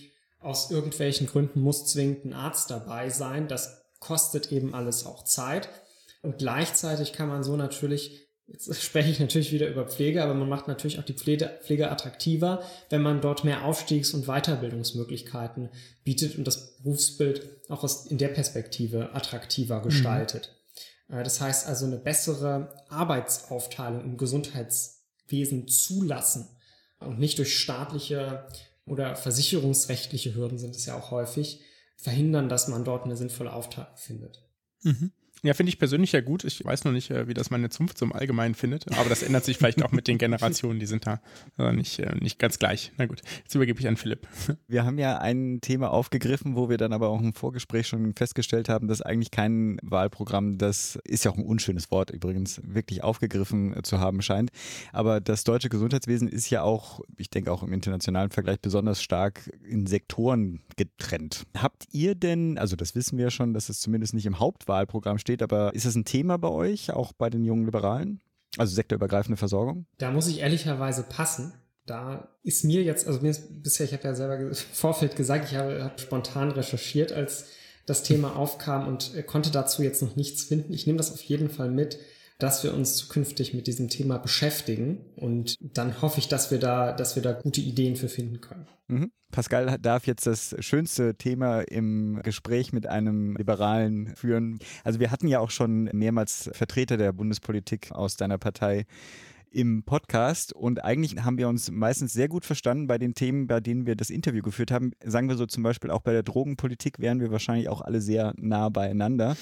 aus 0.47 0.71
irgendwelchen 0.71 1.27
Gründen 1.27 1.59
muss 1.59 1.87
zwingend 1.87 2.23
ein 2.23 2.33
Arzt 2.33 2.71
dabei 2.71 3.09
sein. 3.09 3.49
Das 3.49 3.83
kostet 3.99 4.49
eben 4.53 4.73
alles 4.73 5.05
auch 5.05 5.25
Zeit. 5.25 5.67
Und 6.21 6.37
gleichzeitig 6.37 7.11
kann 7.11 7.27
man 7.27 7.43
so 7.43 7.57
natürlich, 7.57 8.29
jetzt 8.47 8.73
spreche 8.81 9.09
ich 9.09 9.19
natürlich 9.19 9.51
wieder 9.51 9.67
über 9.67 9.85
Pflege, 9.85 10.23
aber 10.23 10.33
man 10.33 10.47
macht 10.47 10.69
natürlich 10.69 10.99
auch 10.99 11.03
die 11.03 11.15
Pflege, 11.15 11.59
Pflege 11.63 11.91
attraktiver, 11.91 12.63
wenn 12.89 13.01
man 13.01 13.19
dort 13.19 13.43
mehr 13.43 13.65
Aufstiegs- 13.65 14.13
und 14.13 14.27
Weiterbildungsmöglichkeiten 14.27 15.69
bietet 16.05 16.37
und 16.37 16.47
das 16.47 16.77
Berufsbild 16.77 17.69
auch 17.69 17.83
aus, 17.83 18.05
in 18.05 18.17
der 18.17 18.29
Perspektive 18.29 19.13
attraktiver 19.13 19.79
mhm. 19.79 19.83
gestaltet. 19.83 20.55
Mhm. 21.09 21.25
Das 21.25 21.41
heißt 21.41 21.67
also 21.67 21.85
eine 21.87 21.97
bessere 21.97 22.73
Arbeitsaufteilung 22.87 24.01
im 24.01 24.15
Gesundheitswesen 24.15 25.67
zulassen 25.67 26.47
und 27.01 27.19
nicht 27.19 27.37
durch 27.37 27.57
staatliche 27.57 28.47
oder 28.87 29.15
versicherungsrechtliche 29.15 30.33
Hürden 30.33 30.57
sind 30.57 30.75
es 30.75 30.85
ja 30.85 30.97
auch 30.97 31.11
häufig, 31.11 31.61
verhindern, 31.97 32.49
dass 32.49 32.67
man 32.67 32.83
dort 32.83 33.05
eine 33.05 33.17
sinnvolle 33.17 33.53
Aufteilung 33.53 33.95
findet. 33.95 34.43
Mhm. 34.83 35.11
Ja, 35.43 35.53
finde 35.53 35.69
ich 35.69 35.77
persönlich 35.77 36.11
ja 36.13 36.21
gut. 36.21 36.43
Ich 36.43 36.63
weiß 36.65 36.83
noch 36.85 36.91
nicht, 36.91 37.11
äh, 37.11 37.27
wie 37.27 37.33
das 37.33 37.51
meine 37.51 37.69
Zunft 37.69 37.97
zum 37.97 38.11
Allgemeinen 38.11 38.55
findet, 38.55 38.91
aber 38.97 39.09
das 39.09 39.21
ändert 39.21 39.45
sich 39.45 39.57
vielleicht 39.57 39.83
auch 39.83 39.91
mit 39.91 40.07
den 40.07 40.17
Generationen, 40.17 40.79
die 40.79 40.85
sind 40.87 41.05
da 41.05 41.21
äh, 41.59 41.71
nicht, 41.73 41.99
äh, 41.99 42.15
nicht 42.15 42.39
ganz 42.39 42.57
gleich. 42.57 42.91
Na 42.97 43.05
gut, 43.05 43.21
jetzt 43.43 43.53
übergebe 43.53 43.79
ich 43.79 43.87
an 43.87 43.97
Philipp. 43.97 44.27
Wir 44.67 44.83
haben 44.83 44.97
ja 44.97 45.19
ein 45.19 45.59
Thema 45.61 45.91
aufgegriffen, 45.91 46.55
wo 46.55 46.69
wir 46.69 46.77
dann 46.77 46.93
aber 46.93 47.09
auch 47.09 47.21
im 47.21 47.33
Vorgespräch 47.33 47.87
schon 47.87 48.13
festgestellt 48.13 48.69
haben, 48.69 48.87
dass 48.87 49.01
eigentlich 49.01 49.31
kein 49.31 49.77
Wahlprogramm, 49.83 50.57
das 50.57 50.97
ist 51.03 51.25
ja 51.25 51.31
auch 51.31 51.37
ein 51.37 51.45
unschönes 51.45 51.91
Wort 51.91 52.09
übrigens, 52.09 52.61
wirklich 52.63 53.03
aufgegriffen 53.03 53.75
zu 53.83 53.99
haben 53.99 54.21
scheint. 54.21 54.51
Aber 54.91 55.21
das 55.21 55.43
deutsche 55.43 55.69
Gesundheitswesen 55.69 56.27
ist 56.27 56.49
ja 56.49 56.63
auch, 56.63 57.01
ich 57.17 57.29
denke 57.29 57.51
auch 57.51 57.63
im 57.63 57.73
internationalen 57.73 58.31
Vergleich, 58.31 58.59
besonders 58.59 59.01
stark 59.01 59.49
in 59.63 59.85
Sektoren 59.85 60.61
getrennt. 60.75 61.45
Habt 61.57 61.85
ihr 61.91 62.15
denn, 62.15 62.57
also 62.57 62.75
das 62.75 62.95
wissen 62.95 63.17
wir 63.17 63.25
ja 63.25 63.31
schon, 63.31 63.53
dass 63.53 63.69
es 63.69 63.79
zumindest 63.79 64.13
nicht 64.13 64.25
im 64.25 64.39
Hauptwahlprogramm 64.39 65.17
steht, 65.17 65.26
steht, 65.27 65.43
aber 65.43 65.75
ist 65.75 65.85
das 65.85 65.95
ein 65.95 66.05
Thema 66.05 66.37
bei 66.37 66.47
euch, 66.47 66.91
auch 66.91 67.11
bei 67.11 67.29
den 67.29 67.43
jungen 67.43 67.65
Liberalen? 67.65 68.21
Also 68.57 68.73
sektorübergreifende 68.73 69.35
Versorgung? 69.35 69.85
Da 69.97 70.09
muss 70.11 70.27
ich 70.27 70.39
ehrlicherweise 70.39 71.03
passen. 71.03 71.53
Da 71.85 72.29
ist 72.43 72.63
mir 72.63 72.81
jetzt, 72.83 73.07
also 73.07 73.19
mir 73.19 73.29
ist 73.29 73.61
bisher, 73.61 73.85
ich 73.85 73.93
habe 73.93 74.03
ja 74.03 74.15
selber 74.15 74.37
im 74.37 74.53
Vorfeld 74.53 75.15
gesagt, 75.15 75.51
ich 75.51 75.57
habe, 75.57 75.83
habe 75.83 75.99
spontan 75.99 76.51
recherchiert, 76.51 77.11
als 77.11 77.47
das 77.85 78.03
Thema 78.03 78.35
aufkam 78.35 78.87
und 78.87 79.15
äh, 79.15 79.23
konnte 79.23 79.51
dazu 79.51 79.83
jetzt 79.83 80.01
noch 80.01 80.15
nichts 80.15 80.43
finden. 80.43 80.73
Ich 80.73 80.87
nehme 80.87 80.97
das 80.97 81.11
auf 81.11 81.21
jeden 81.21 81.49
Fall 81.49 81.69
mit, 81.69 81.99
dass 82.37 82.63
wir 82.63 82.73
uns 82.73 82.95
zukünftig 82.95 83.53
mit 83.53 83.67
diesem 83.67 83.89
Thema 83.89 84.17
beschäftigen 84.17 84.99
und 85.15 85.55
dann 85.59 86.01
hoffe 86.01 86.19
ich, 86.19 86.27
dass 86.27 86.51
wir 86.51 86.59
da, 86.59 86.93
dass 86.93 87.15
wir 87.15 87.23
da 87.23 87.33
gute 87.33 87.61
Ideen 87.61 87.95
für 87.95 88.09
finden 88.09 88.41
können. 88.41 88.67
Mhm. 88.87 89.11
Pascal 89.31 89.77
darf 89.79 90.07
jetzt 90.07 90.25
das 90.25 90.55
schönste 90.59 91.15
Thema 91.15 91.61
im 91.61 92.21
Gespräch 92.23 92.71
mit 92.71 92.87
einem 92.87 93.35
Liberalen 93.35 94.15
führen. 94.15 94.59
Also 94.83 94.99
wir 94.99 95.11
hatten 95.11 95.27
ja 95.27 95.39
auch 95.39 95.49
schon 95.49 95.89
mehrmals 95.93 96.49
Vertreter 96.53 96.95
der 96.95 97.11
Bundespolitik 97.11 97.91
aus 97.91 98.15
deiner 98.15 98.37
Partei 98.37 98.85
im 99.57 99.81
Podcast 99.81 100.53
und 100.53 100.85
eigentlich 100.85 101.15
haben 101.23 101.39
wir 101.39 101.47
uns 101.47 101.71
meistens 101.71 102.13
sehr 102.13 102.27
gut 102.27 102.45
verstanden 102.45 102.85
bei 102.85 102.99
den 102.99 103.15
Themen, 103.15 103.47
bei 103.47 103.59
denen 103.59 103.87
wir 103.87 103.95
das 103.95 104.11
Interview 104.11 104.43
geführt 104.43 104.69
haben. 104.69 104.91
Sagen 105.03 105.29
wir 105.29 105.35
so 105.35 105.47
zum 105.47 105.63
Beispiel 105.63 105.89
auch 105.89 106.01
bei 106.01 106.11
der 106.11 106.21
Drogenpolitik 106.21 106.99
wären 106.99 107.19
wir 107.19 107.31
wahrscheinlich 107.31 107.67
auch 107.67 107.81
alle 107.81 107.99
sehr 107.99 108.35
nah 108.37 108.69
beieinander. 108.69 109.35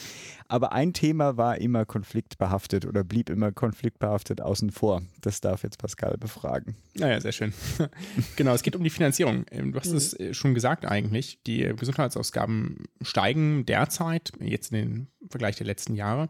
Aber 0.48 0.72
ein 0.72 0.94
Thema 0.94 1.36
war 1.36 1.58
immer 1.60 1.84
konfliktbehaftet 1.84 2.86
oder 2.86 3.04
blieb 3.04 3.30
immer 3.30 3.52
konfliktbehaftet 3.52 4.40
außen 4.40 4.70
vor. 4.70 5.02
Das 5.20 5.42
darf 5.42 5.64
jetzt 5.64 5.80
Pascal 5.80 6.18
befragen. 6.18 6.78
Naja, 6.94 7.20
sehr 7.20 7.34
schön. 7.34 7.52
genau, 8.38 8.54
es 8.54 8.64
geht 8.64 8.78
um 8.78 8.86
die 8.86 8.90
Finanzierung. 8.90 9.46
Ähm, 9.52 9.74
du 9.74 9.80
hast 9.82 9.92
mhm. 9.92 9.98
es 9.98 10.18
äh, 10.18 10.34
schon 10.34 10.54
gesagt 10.54 10.86
eigentlich. 10.86 11.40
Die 11.46 11.74
Gesundheitsausgaben 11.76 12.86
steigen 13.02 13.66
derzeit, 13.66 14.32
jetzt 14.40 14.72
in 14.72 14.78
den 14.78 15.08
Vergleich 15.30 15.58
der 15.58 15.66
letzten 15.66 15.94
Jahre. 15.94 16.30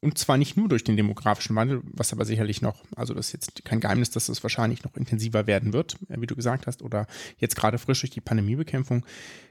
Und 0.00 0.16
zwar 0.16 0.36
nicht 0.36 0.56
nur 0.56 0.68
durch 0.68 0.84
den 0.84 0.96
demografischen 0.96 1.56
Wandel, 1.56 1.82
was 1.84 2.12
aber 2.12 2.24
sicherlich 2.24 2.62
noch, 2.62 2.84
also 2.94 3.14
das 3.14 3.26
ist 3.26 3.32
jetzt 3.32 3.64
kein 3.64 3.80
Geheimnis, 3.80 4.10
dass 4.10 4.28
es 4.28 4.42
wahrscheinlich 4.44 4.84
noch 4.84 4.96
intensiver 4.96 5.48
werden 5.48 5.72
wird, 5.72 5.96
äh, 6.08 6.20
wie 6.20 6.26
du 6.26 6.36
gesagt 6.36 6.66
hast, 6.66 6.82
oder 6.82 7.06
jetzt 7.38 7.56
gerade 7.56 7.78
frisch 7.78 8.00
durch 8.00 8.10
die 8.10 8.20
Pandemiebekämpfung, 8.20 9.04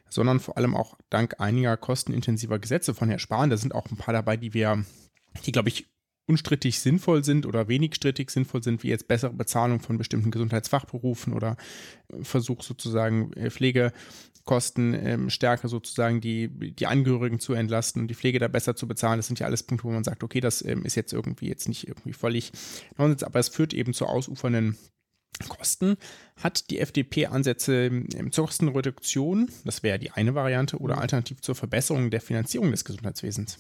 sondern 0.10 0.40
vor 0.40 0.58
allem 0.58 0.76
auch 0.76 0.98
dank 1.10 1.40
einiger 1.40 1.76
kostenintensiver 1.76 2.60
Gesetze 2.60 2.94
von 2.94 3.10
Herrn 3.10 3.20
Spahn. 3.20 3.50
Da 3.50 3.58
sind 3.58 3.76
auch 3.76 3.92
ein 3.92 3.98
paar 3.98 4.14
dabei, 4.14 4.38
die 4.38 4.54
wir, 4.54 4.86
die 5.46 5.52
glaube 5.52 5.70
ich 5.70 5.88
unstrittig 6.28 6.80
sinnvoll 6.80 7.24
sind 7.24 7.46
oder 7.46 7.68
wenig 7.68 7.96
strittig 7.96 8.30
sinnvoll 8.30 8.62
sind, 8.62 8.84
wie 8.84 8.90
jetzt 8.90 9.08
bessere 9.08 9.34
Bezahlung 9.34 9.80
von 9.80 9.98
bestimmten 9.98 10.32
Gesundheitsfachberufen 10.32 11.34
oder 11.34 11.56
Versuch 12.22 12.64
sozusagen 12.64 13.34
äh, 13.34 13.50
Pflege 13.50 13.92
Kosten 14.48 14.96
ähm, 14.96 15.30
stärker 15.30 15.68
sozusagen 15.68 16.20
die, 16.22 16.48
die 16.48 16.88
Angehörigen 16.88 17.40
zu 17.40 17.54
entlasten, 17.54 18.08
die 18.08 18.16
Pflege 18.16 18.40
da 18.40 18.48
besser 18.48 18.76
zu 18.76 18.88
bezahlen. 18.88 19.20
Das 19.20 19.28
sind 19.28 19.40
ja 19.40 19.46
alles 19.46 19.62
Punkte, 19.62 19.84
wo 19.84 19.92
man 19.92 20.04
sagt, 20.04 20.24
okay, 20.24 20.40
das 20.40 20.66
ähm, 20.66 20.84
ist 20.84 20.96
jetzt 20.96 21.14
irgendwie 21.14 21.48
jetzt 21.48 21.68
nicht 21.68 21.88
irgendwie 21.88 22.14
völlig 22.14 22.52
Nonsens, 22.98 23.24
aber 23.24 23.40
es 23.40 23.50
führt 23.50 23.76
eben 23.76 23.94
zu 23.94 24.08
ausufernden 24.08 24.76
Kosten. 25.48 25.98
Hat 26.38 26.72
die 26.72 26.80
FDP 26.80 27.28
Ansätze 27.28 27.86
ähm, 27.86 28.32
zur 28.32 28.46
Kostenreduktion, 28.46 29.52
das 29.66 29.84
wäre 29.84 30.00
die 30.00 30.12
eine 30.12 30.34
Variante, 30.34 30.78
oder 30.78 30.98
alternativ 30.98 31.42
zur 31.42 31.54
Verbesserung 31.54 32.10
der 32.10 32.22
Finanzierung 32.22 32.72
des 32.72 32.86
Gesundheitswesens? 32.86 33.60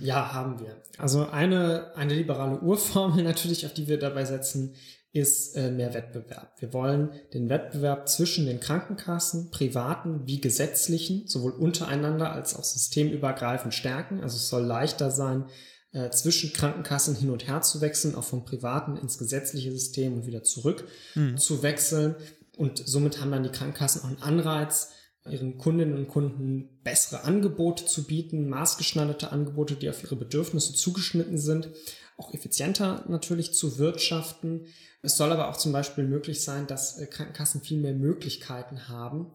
Ja, 0.00 0.32
haben 0.32 0.60
wir. 0.60 0.82
Also 0.98 1.28
eine, 1.28 1.92
eine 1.96 2.14
liberale 2.14 2.60
Urformel 2.60 3.22
natürlich, 3.24 3.66
auf 3.66 3.74
die 3.74 3.88
wir 3.88 3.98
dabei 3.98 4.24
setzen, 4.24 4.74
ist 5.12 5.56
äh, 5.56 5.70
mehr 5.70 5.94
Wettbewerb. 5.94 6.54
Wir 6.58 6.72
wollen 6.72 7.10
den 7.32 7.48
Wettbewerb 7.48 8.08
zwischen 8.08 8.46
den 8.46 8.58
Krankenkassen, 8.58 9.50
privaten 9.52 10.26
wie 10.26 10.40
gesetzlichen, 10.40 11.28
sowohl 11.28 11.52
untereinander 11.52 12.32
als 12.32 12.56
auch 12.56 12.64
systemübergreifend 12.64 13.72
stärken. 13.72 14.20
Also 14.20 14.36
es 14.36 14.48
soll 14.48 14.64
leichter 14.64 15.12
sein, 15.12 15.44
äh, 15.92 16.10
zwischen 16.10 16.52
Krankenkassen 16.52 17.14
hin 17.14 17.30
und 17.30 17.46
her 17.46 17.62
zu 17.62 17.80
wechseln, 17.80 18.16
auch 18.16 18.24
vom 18.24 18.44
privaten 18.44 18.96
ins 18.96 19.16
gesetzliche 19.16 19.70
System 19.70 20.14
und 20.14 20.26
wieder 20.26 20.42
zurück 20.42 20.88
mhm. 21.14 21.38
zu 21.38 21.62
wechseln. 21.62 22.16
Und 22.56 22.82
somit 22.84 23.20
haben 23.20 23.30
dann 23.30 23.44
die 23.44 23.50
Krankenkassen 23.50 24.02
auch 24.02 24.08
einen 24.08 24.22
Anreiz, 24.22 24.90
ihren 25.30 25.58
Kundinnen 25.58 25.96
und 25.96 26.08
Kunden 26.08 26.80
bessere 26.82 27.24
Angebote 27.24 27.86
zu 27.86 28.04
bieten, 28.04 28.48
maßgeschneiderte 28.48 29.32
Angebote, 29.32 29.74
die 29.74 29.88
auf 29.88 30.02
ihre 30.02 30.16
Bedürfnisse 30.16 30.74
zugeschnitten 30.74 31.38
sind, 31.38 31.70
auch 32.16 32.32
effizienter 32.34 33.04
natürlich 33.08 33.54
zu 33.54 33.78
wirtschaften 33.78 34.66
es 35.04 35.18
soll 35.18 35.30
aber 35.32 35.50
auch 35.50 35.58
zum 35.58 35.70
Beispiel 35.70 36.04
möglich 36.04 36.42
sein, 36.42 36.66
dass 36.66 36.98
äh, 36.98 37.06
Krankenkassen 37.06 37.60
viel 37.60 37.78
mehr 37.78 37.92
Möglichkeiten 37.92 38.88
haben, 38.88 39.32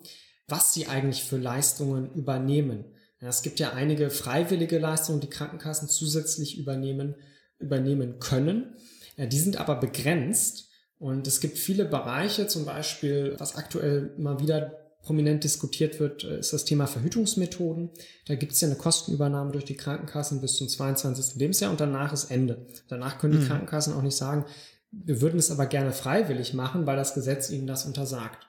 was 0.47 0.73
sie 0.73 0.88
eigentlich 0.88 1.23
für 1.23 1.38
Leistungen 1.38 2.12
übernehmen. 2.15 2.86
Es 3.19 3.43
gibt 3.43 3.60
ja 3.60 3.73
einige 3.73 4.10
freiwillige 4.10 4.80
Leistungen, 4.80 5.19
die 5.19 5.30
Krankenkassen 5.30 5.88
zusätzlich 5.88 6.58
übernehmen, 6.58 7.15
übernehmen 7.60 8.19
können. 8.19 8.75
Die 9.17 9.39
sind 9.39 9.58
aber 9.58 9.75
begrenzt 9.75 10.69
und 10.97 11.28
es 11.28 11.41
gibt 11.41 11.58
viele 11.58 11.86
Bereiche, 11.86 12.47
zum 12.47 12.65
Beispiel, 12.65 13.36
was 13.38 13.58
aktuell 13.58 14.15
mal 14.17 14.39
wieder 14.39 14.88
prominent 15.10 15.43
diskutiert 15.43 16.00
wird, 16.00 16.24
äh, 16.24 16.38
ist 16.38 16.54
das 16.54 16.65
Thema 16.65 16.86
Verhütungsmethoden. 16.86 17.89
Da 18.28 18.36
gibt 18.36 18.52
es 18.52 18.62
ja 18.62 18.67
eine 18.67 18.78
Kostenübernahme 18.78 19.52
durch 19.52 19.65
die 19.65 19.76
Krankenkassen 19.76 20.39
bis 20.39 20.58
zum 20.58 20.69
22. 20.69 21.38
Lebensjahr 21.38 21.72
und 21.72 21.82
danach 21.82 22.13
ist 22.13 22.30
Ende. 22.30 22.67
Danach 22.89 23.17
können 23.17 23.34
die 23.34 23.39
mhm. 23.39 23.48
Krankenkassen 23.48 23.95
auch 23.95 24.04
nicht 24.04 24.15
sagen, 24.15 24.45
wir 24.91 25.19
würden 25.19 25.39
es 25.39 25.50
aber 25.50 25.65
gerne 25.65 25.93
freiwillig 25.93 26.54
machen, 26.54 26.86
weil 26.86 26.95
das 26.95 27.15
Gesetz 27.15 27.50
ihnen 27.50 27.65
das 27.65 27.86
untersagt. 27.86 28.45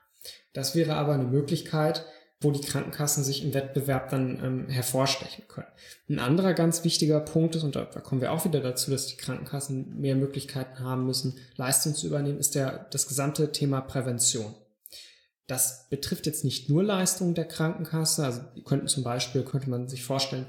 Das 0.52 0.74
wäre 0.74 0.96
aber 0.96 1.14
eine 1.14 1.24
Möglichkeit, 1.24 2.04
wo 2.42 2.50
die 2.50 2.60
Krankenkassen 2.60 3.24
sich 3.24 3.42
im 3.42 3.54
Wettbewerb 3.54 4.10
dann 4.10 4.44
ähm, 4.44 4.68
hervorstechen 4.68 5.44
können. 5.48 5.68
Ein 6.10 6.18
anderer 6.18 6.52
ganz 6.52 6.84
wichtiger 6.84 7.20
Punkt 7.20 7.56
ist, 7.56 7.62
und 7.62 7.74
da, 7.74 7.86
da, 7.86 8.00
kommen 8.00 8.20
wir 8.20 8.32
auch 8.32 8.44
wieder 8.44 8.60
dazu, 8.60 8.90
dass 8.90 9.06
die 9.06 9.16
Krankenkassen 9.16 9.98
mehr 9.98 10.14
Möglichkeiten 10.14 10.80
haben 10.80 11.06
müssen, 11.06 11.38
Leistung 11.56 11.94
zu 11.94 12.06
übernehmen, 12.06 12.38
ist 12.38 12.54
der, 12.54 12.86
das 12.90 13.08
gesamte 13.08 13.50
Thema 13.50 13.80
Prävention. 13.80 14.54
Das 15.50 15.88
betrifft 15.88 16.26
jetzt 16.26 16.44
nicht 16.44 16.68
nur 16.68 16.84
Leistungen 16.84 17.34
der 17.34 17.46
Krankenkasse, 17.46 18.24
also 18.24 18.40
könnten 18.64 18.86
zum 18.86 19.02
Beispiel, 19.02 19.42
könnte 19.42 19.68
man 19.68 19.88
sich 19.88 20.04
vorstellen, 20.04 20.46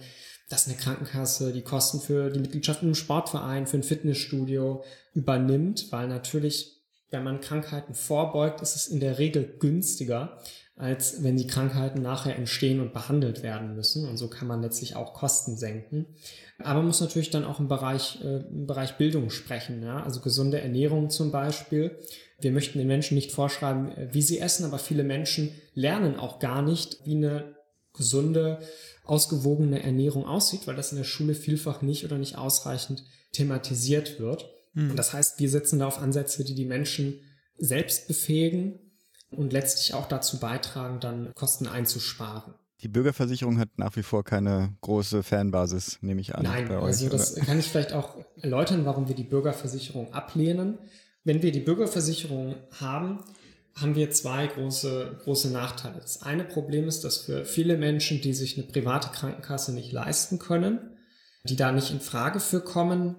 dass 0.48 0.68
eine 0.68 0.78
Krankenkasse 0.78 1.54
die 1.54 1.64
Kosten 1.64 2.00
für 2.00 2.30
die 2.30 2.40
Mitgliedschaft 2.40 2.84
im 2.84 2.94
Sportverein, 2.94 3.66
für 3.66 3.78
ein 3.78 3.84
Fitnessstudio 3.84 4.84
übernimmt, 5.14 5.92
weil 5.92 6.08
natürlich, 6.08 6.84
wenn 7.10 7.24
man 7.24 7.42
Krankheiten 7.42 7.96
vorbeugt, 7.96 8.62
ist 8.62 8.76
es 8.76 8.88
in 8.88 9.00
der 9.00 9.18
Regel 9.18 9.56
günstiger, 9.60 10.38
als 10.76 11.24
wenn 11.24 11.38
die 11.38 11.48
Krankheiten 11.48 12.02
nachher 12.02 12.36
entstehen 12.36 12.80
und 12.80 12.94
behandelt 12.94 13.44
werden 13.44 13.76
müssen. 13.76 14.08
Und 14.08 14.18
so 14.18 14.30
kann 14.30 14.48
man 14.48 14.62
letztlich 14.62 14.96
auch 14.96 15.14
Kosten 15.14 15.58
senken. 15.58 16.06
Aber 16.60 16.80
man 16.80 16.88
muss 16.88 17.02
natürlich 17.02 17.30
dann 17.30 17.46
auch 17.46 17.60
im 17.60 17.68
Bereich, 17.68 18.20
äh, 18.24 18.38
im 18.38 18.68
Bereich 18.68 18.98
Bildung 18.98 19.30
sprechen. 19.30 19.84
Ja? 19.84 20.04
Also 20.04 20.22
gesunde 20.22 20.62
Ernährung 20.62 21.10
zum 21.10 21.32
Beispiel. 21.32 21.98
Wir 22.42 22.52
möchten 22.52 22.78
den 22.78 22.88
Menschen 22.88 23.16
nicht 23.16 23.32
vorschreiben, 23.32 23.92
äh, 23.92 24.14
wie 24.14 24.22
sie 24.22 24.40
essen, 24.40 24.66
aber 24.66 24.80
viele 24.80 25.04
Menschen 25.04 25.52
lernen 25.74 26.18
auch 26.18 26.40
gar 26.40 26.62
nicht, 26.62 27.00
wie 27.06 27.16
eine 27.16 27.56
gesunde 27.94 28.60
ausgewogene 29.04 29.84
Ernährung 29.84 30.26
aussieht, 30.26 30.68
weil 30.68 30.76
das 30.76 30.92
in 30.92 30.98
der 30.98 31.04
Schule 31.04 31.36
vielfach 31.36 31.82
nicht 31.82 32.06
oder 32.06 32.18
nicht 32.18 32.38
ausreichend 32.38 33.04
thematisiert 33.34 34.20
wird. 34.20 34.50
Mhm. 34.74 34.92
Und 34.92 34.98
das 34.98 35.14
heißt, 35.14 35.40
wir 35.40 35.50
setzen 35.50 35.80
da 35.80 35.88
auf 35.88 36.00
Ansätze, 36.00 36.44
die 36.44 36.56
die 36.56 36.66
Menschen 36.66 37.20
selbst 37.58 38.08
befähigen 38.08 38.80
und 39.32 39.54
letztlich 39.54 39.94
auch 39.94 40.08
dazu 40.08 40.40
beitragen, 40.40 41.00
dann 41.00 41.34
Kosten 41.36 41.68
einzusparen. 41.68 42.54
Die 42.82 42.88
Bürgerversicherung 42.88 43.60
hat 43.60 43.70
nach 43.78 43.96
wie 43.96 44.02
vor 44.02 44.24
keine 44.24 44.76
große 44.82 45.22
Fanbasis, 45.22 46.00
nehme 46.02 46.20
ich 46.22 46.34
an. 46.34 46.44
Nein, 46.44 46.68
bei 46.68 46.78
also 46.78 47.06
euch, 47.06 47.12
das 47.12 47.36
kann 47.36 47.60
ich 47.60 47.68
vielleicht 47.68 47.94
auch 47.94 48.18
erläutern, 48.38 48.86
warum 48.86 49.08
wir 49.08 49.16
die 49.16 49.24
Bürgerversicherung 49.24 50.14
ablehnen. 50.14 50.80
Wenn 51.24 51.42
wir 51.42 51.52
die 51.52 51.60
Bürgerversicherung 51.60 52.56
haben, 52.80 53.24
haben 53.76 53.96
wir 53.96 54.12
zwei 54.12 54.48
große, 54.48 55.20
große 55.24 55.52
Nachteile. 55.52 56.00
Das 56.00 56.24
eine 56.24 56.44
Problem 56.44 56.88
ist, 56.88 57.04
dass 57.04 57.18
für 57.18 57.46
viele 57.46 57.78
Menschen, 57.78 58.22
die 58.22 58.34
sich 58.34 58.58
eine 58.58 58.68
private 58.68 59.10
Krankenkasse 59.10 59.74
nicht 59.74 59.92
leisten 59.92 60.40
können, 60.40 60.98
die 61.44 61.56
da 61.56 61.72
nicht 61.72 61.92
in 61.92 62.02
Frage 62.02 62.40
für 62.40 62.62
kommen, 62.62 63.16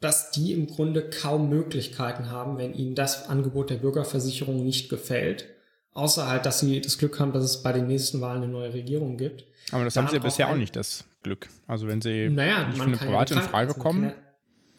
dass 0.00 0.30
die 0.32 0.52
im 0.52 0.66
Grunde 0.66 1.08
kaum 1.08 1.48
Möglichkeiten 1.48 2.30
haben, 2.30 2.58
wenn 2.58 2.74
ihnen 2.74 2.94
das 2.94 3.28
Angebot 3.28 3.70
der 3.70 3.76
Bürgerversicherung 3.76 4.62
nicht 4.64 4.88
gefällt. 4.88 5.46
Außer 5.92 6.26
halt, 6.26 6.44
dass 6.44 6.58
sie 6.58 6.80
das 6.80 6.98
Glück 6.98 7.20
haben, 7.20 7.32
dass 7.32 7.44
es 7.44 7.62
bei 7.62 7.72
den 7.72 7.86
nächsten 7.86 8.20
Wahlen 8.20 8.42
eine 8.42 8.52
neue 8.52 8.72
Regierung 8.74 9.16
gibt. 9.16 9.44
Aber 9.70 9.84
das 9.84 9.94
da 9.94 10.02
haben 10.02 10.08
sie 10.08 10.16
ja 10.16 10.22
bisher 10.22 10.48
auch 10.48 10.56
nicht, 10.56 10.74
das 10.74 11.04
Glück. 11.22 11.48
Also 11.66 11.86
wenn 11.86 12.00
sie 12.00 12.28
naja, 12.30 12.66
nicht 12.66 12.78
für 12.78 12.84
eine 12.84 12.96
private 12.96 13.34
in 13.34 13.40
Frage 13.40 13.74
kommen 13.74 14.12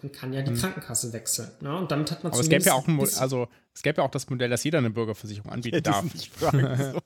man 0.03 0.11
kann 0.11 0.33
ja 0.33 0.41
die 0.41 0.51
hm. 0.51 0.57
Krankenkasse 0.57 1.13
wechseln. 1.13 1.49
Ne? 1.61 1.75
Und 1.75 1.89
damit 1.89 2.11
hat 2.11 2.23
man 2.23 2.33
Aber 2.33 2.41
es 2.41 2.49
gäbe 2.49 2.63
ja 2.63 2.73
auch 2.73 2.87
ein, 2.87 2.99
also 2.99 3.47
es 3.73 3.81
gäbe 3.81 4.01
ja 4.01 4.03
auch 4.03 4.11
das 4.11 4.29
Modell, 4.29 4.49
dass 4.49 4.63
jeder 4.63 4.79
eine 4.79 4.89
Bürgerversicherung 4.89 5.49
anbieten 5.49 5.81
darf. 5.81 6.03
Wir 6.51 7.01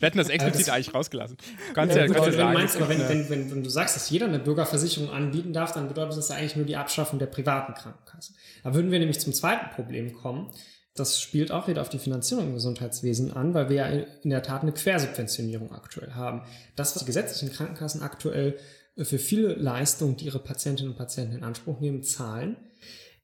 hätten 0.00 0.18
das 0.18 0.28
explizit 0.28 0.68
das, 0.68 0.74
eigentlich 0.74 0.94
rausgelassen. 0.94 1.36
Ganz 1.74 1.94
ja, 1.94 2.02
ja, 2.02 2.06
gut, 2.06 2.32
sagen. 2.32 2.54
Meinst, 2.54 2.76
aber 2.76 2.88
wenn, 2.88 3.00
wenn, 3.08 3.28
wenn, 3.28 3.50
wenn, 3.50 3.64
du 3.64 3.70
sagst, 3.70 3.96
dass 3.96 4.08
jeder 4.08 4.26
eine 4.26 4.38
Bürgerversicherung 4.38 5.10
anbieten 5.10 5.52
darf, 5.52 5.72
dann 5.72 5.88
bedeutet 5.88 6.16
das 6.16 6.28
ja 6.28 6.36
eigentlich 6.36 6.56
nur 6.56 6.64
die 6.64 6.76
Abschaffung 6.76 7.18
der 7.18 7.26
privaten 7.26 7.74
Krankenkassen. 7.74 8.36
Da 8.62 8.72
würden 8.72 8.92
wir 8.92 9.00
nämlich 9.00 9.18
zum 9.18 9.32
zweiten 9.32 9.70
Problem 9.74 10.12
kommen. 10.12 10.50
Das 10.94 11.20
spielt 11.20 11.50
auch 11.50 11.68
wieder 11.68 11.82
auf 11.82 11.88
die 11.88 11.98
Finanzierung 11.98 12.48
im 12.48 12.54
Gesundheitswesen 12.54 13.32
an, 13.32 13.52
weil 13.54 13.68
wir 13.68 13.76
ja 13.76 13.86
in 13.86 14.30
der 14.30 14.42
Tat 14.42 14.62
eine 14.62 14.72
Quersubventionierung 14.72 15.72
aktuell 15.72 16.12
haben. 16.12 16.42
Das, 16.76 16.94
was 16.94 17.00
die 17.00 17.06
gesetzlichen 17.06 17.52
Krankenkassen 17.52 18.02
aktuell 18.02 18.58
für 18.96 19.18
viele 19.18 19.54
Leistungen, 19.54 20.16
die 20.16 20.26
ihre 20.26 20.38
Patientinnen 20.38 20.92
und 20.92 20.98
Patienten 20.98 21.36
in 21.36 21.44
Anspruch 21.44 21.80
nehmen, 21.80 22.02
zahlen, 22.02 22.56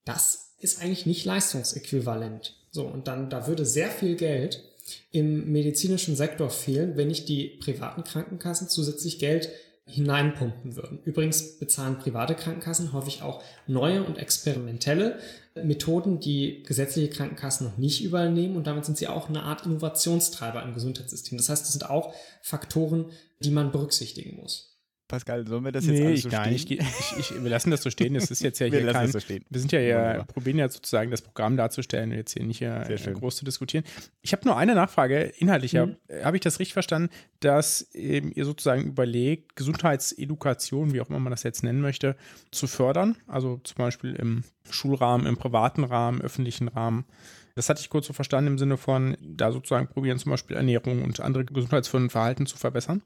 das 0.04 0.54
ist 0.61 0.81
eigentlich 0.81 1.07
nicht 1.07 1.24
leistungsäquivalent. 1.24 2.57
So, 2.70 2.87
und 2.87 3.09
dann, 3.09 3.31
da 3.31 3.46
würde 3.46 3.64
sehr 3.64 3.90
viel 3.90 4.16
Geld 4.16 4.64
im 5.11 5.52
medizinischen 5.52 6.16
Sektor 6.16 6.50
fehlen, 6.50 6.96
wenn 6.96 7.09
nicht 7.09 7.28
die 7.28 7.59
privaten 7.61 8.04
Krankenkassen 8.04 8.68
zusätzlich 8.68 9.18
Geld 9.18 9.50
hineinpumpen 9.88 10.76
würden. 10.76 11.00
Übrigens 11.04 11.59
bezahlen 11.59 11.98
private 11.98 12.35
Krankenkassen 12.35 12.92
häufig 12.92 13.22
auch 13.22 13.42
neue 13.66 14.04
und 14.04 14.18
experimentelle 14.18 15.18
Methoden, 15.54 16.20
die 16.20 16.62
gesetzliche 16.62 17.09
Krankenkassen 17.09 17.66
noch 17.66 17.78
nicht 17.78 18.04
überall 18.04 18.31
nehmen 18.31 18.57
und 18.57 18.66
damit 18.66 18.85
sind 18.85 18.98
sie 18.98 19.09
auch 19.09 19.28
eine 19.28 19.42
Art 19.42 19.64
Innovationstreiber 19.64 20.62
im 20.62 20.74
Gesundheitssystem. 20.74 21.38
Das 21.38 21.48
heißt, 21.48 21.62
das 21.64 21.72
sind 21.72 21.88
auch 21.88 22.14
Faktoren, 22.42 23.07
die 23.40 23.50
man 23.50 23.72
berücksichtigen 23.72 24.37
muss. 24.37 24.78
Pascal, 25.09 25.47
sollen 25.47 25.64
wir 25.64 25.73
das 25.73 25.87
jetzt 25.87 25.99
nee, 25.99 26.07
alles 26.07 26.18
ich 26.18 26.23
so 26.25 26.29
gar 26.29 26.42
stehen? 26.44 26.53
nicht. 26.53 26.71
Ich, 26.71 27.14
ich, 27.18 27.42
wir 27.42 27.51
lassen 27.51 27.71
das 27.71 27.83
so 27.83 27.90
stehen. 27.90 28.14
Das 28.14 28.31
ist 28.31 28.42
jetzt 28.42 28.59
ja 28.59 28.66
Wir 28.71 28.79
hier 28.79 28.87
lassen 28.87 28.99
kein, 28.99 29.07
das 29.07 29.12
so 29.12 29.21
stehen. 29.21 29.44
Wir 29.49 29.61
sind 29.61 29.73
ja 29.73 29.81
hier, 29.81 29.97
Wunderbar. 29.97 30.27
probieren 30.27 30.59
ja 30.59 30.68
sozusagen 30.68 31.11
das 31.11 31.23
Programm 31.23 31.57
darzustellen 31.57 32.11
und 32.11 32.16
jetzt 32.16 32.35
hier 32.35 32.44
nicht 32.44 32.62
äh, 32.62 32.85
Sehr 32.87 32.99
schön. 32.99 33.14
groß 33.14 33.37
zu 33.37 33.44
diskutieren. 33.44 33.85
Ich 34.23 34.33
habe 34.33 34.47
nur 34.47 34.57
eine 34.57 34.75
Nachfrage, 34.75 35.23
inhaltlicher. 35.38 35.87
Mhm. 35.87 35.97
Äh, 36.09 36.25
Habe 36.25 36.37
ich 36.37 36.42
das 36.42 36.61
richtig 36.61 36.75
verstanden, 36.75 37.09
dass 37.40 37.88
ähm, 37.94 38.33
ihr 38.35 38.44
sozusagen 38.44 38.85
überlegt, 38.85 39.57
Gesundheitsedukation, 39.57 40.92
wie 40.92 41.01
auch 41.01 41.09
immer 41.09 41.18
man 41.18 41.31
das 41.31 41.42
jetzt 41.42 41.64
nennen 41.64 41.81
möchte, 41.81 42.16
zu 42.51 42.66
fördern? 42.66 43.16
Also 43.27 43.61
zum 43.64 43.77
Beispiel 43.79 44.14
im 44.14 44.44
Schulrahmen, 44.71 45.27
im 45.27 45.37
privaten 45.37 45.85
Rahmen, 45.85 46.21
öffentlichen 46.21 46.68
Rahmen. 46.68 47.07
Das 47.55 47.68
hatte 47.68 47.81
ich 47.81 47.90
kurz 47.90 48.07
so 48.07 48.12
verstanden 48.12 48.53
im 48.53 48.59
Sinne 48.59 48.77
von, 48.77 49.16
da 49.21 49.51
sozusagen 49.51 49.88
probieren 49.88 50.18
zum 50.18 50.31
Beispiel 50.31 50.57
Ernährung 50.57 51.03
und 51.03 51.18
andere 51.21 51.44
gesundheitsfördernden 51.44 52.11
Verhalten 52.11 52.47
zu 52.47 52.57
verbessern. 52.57 53.03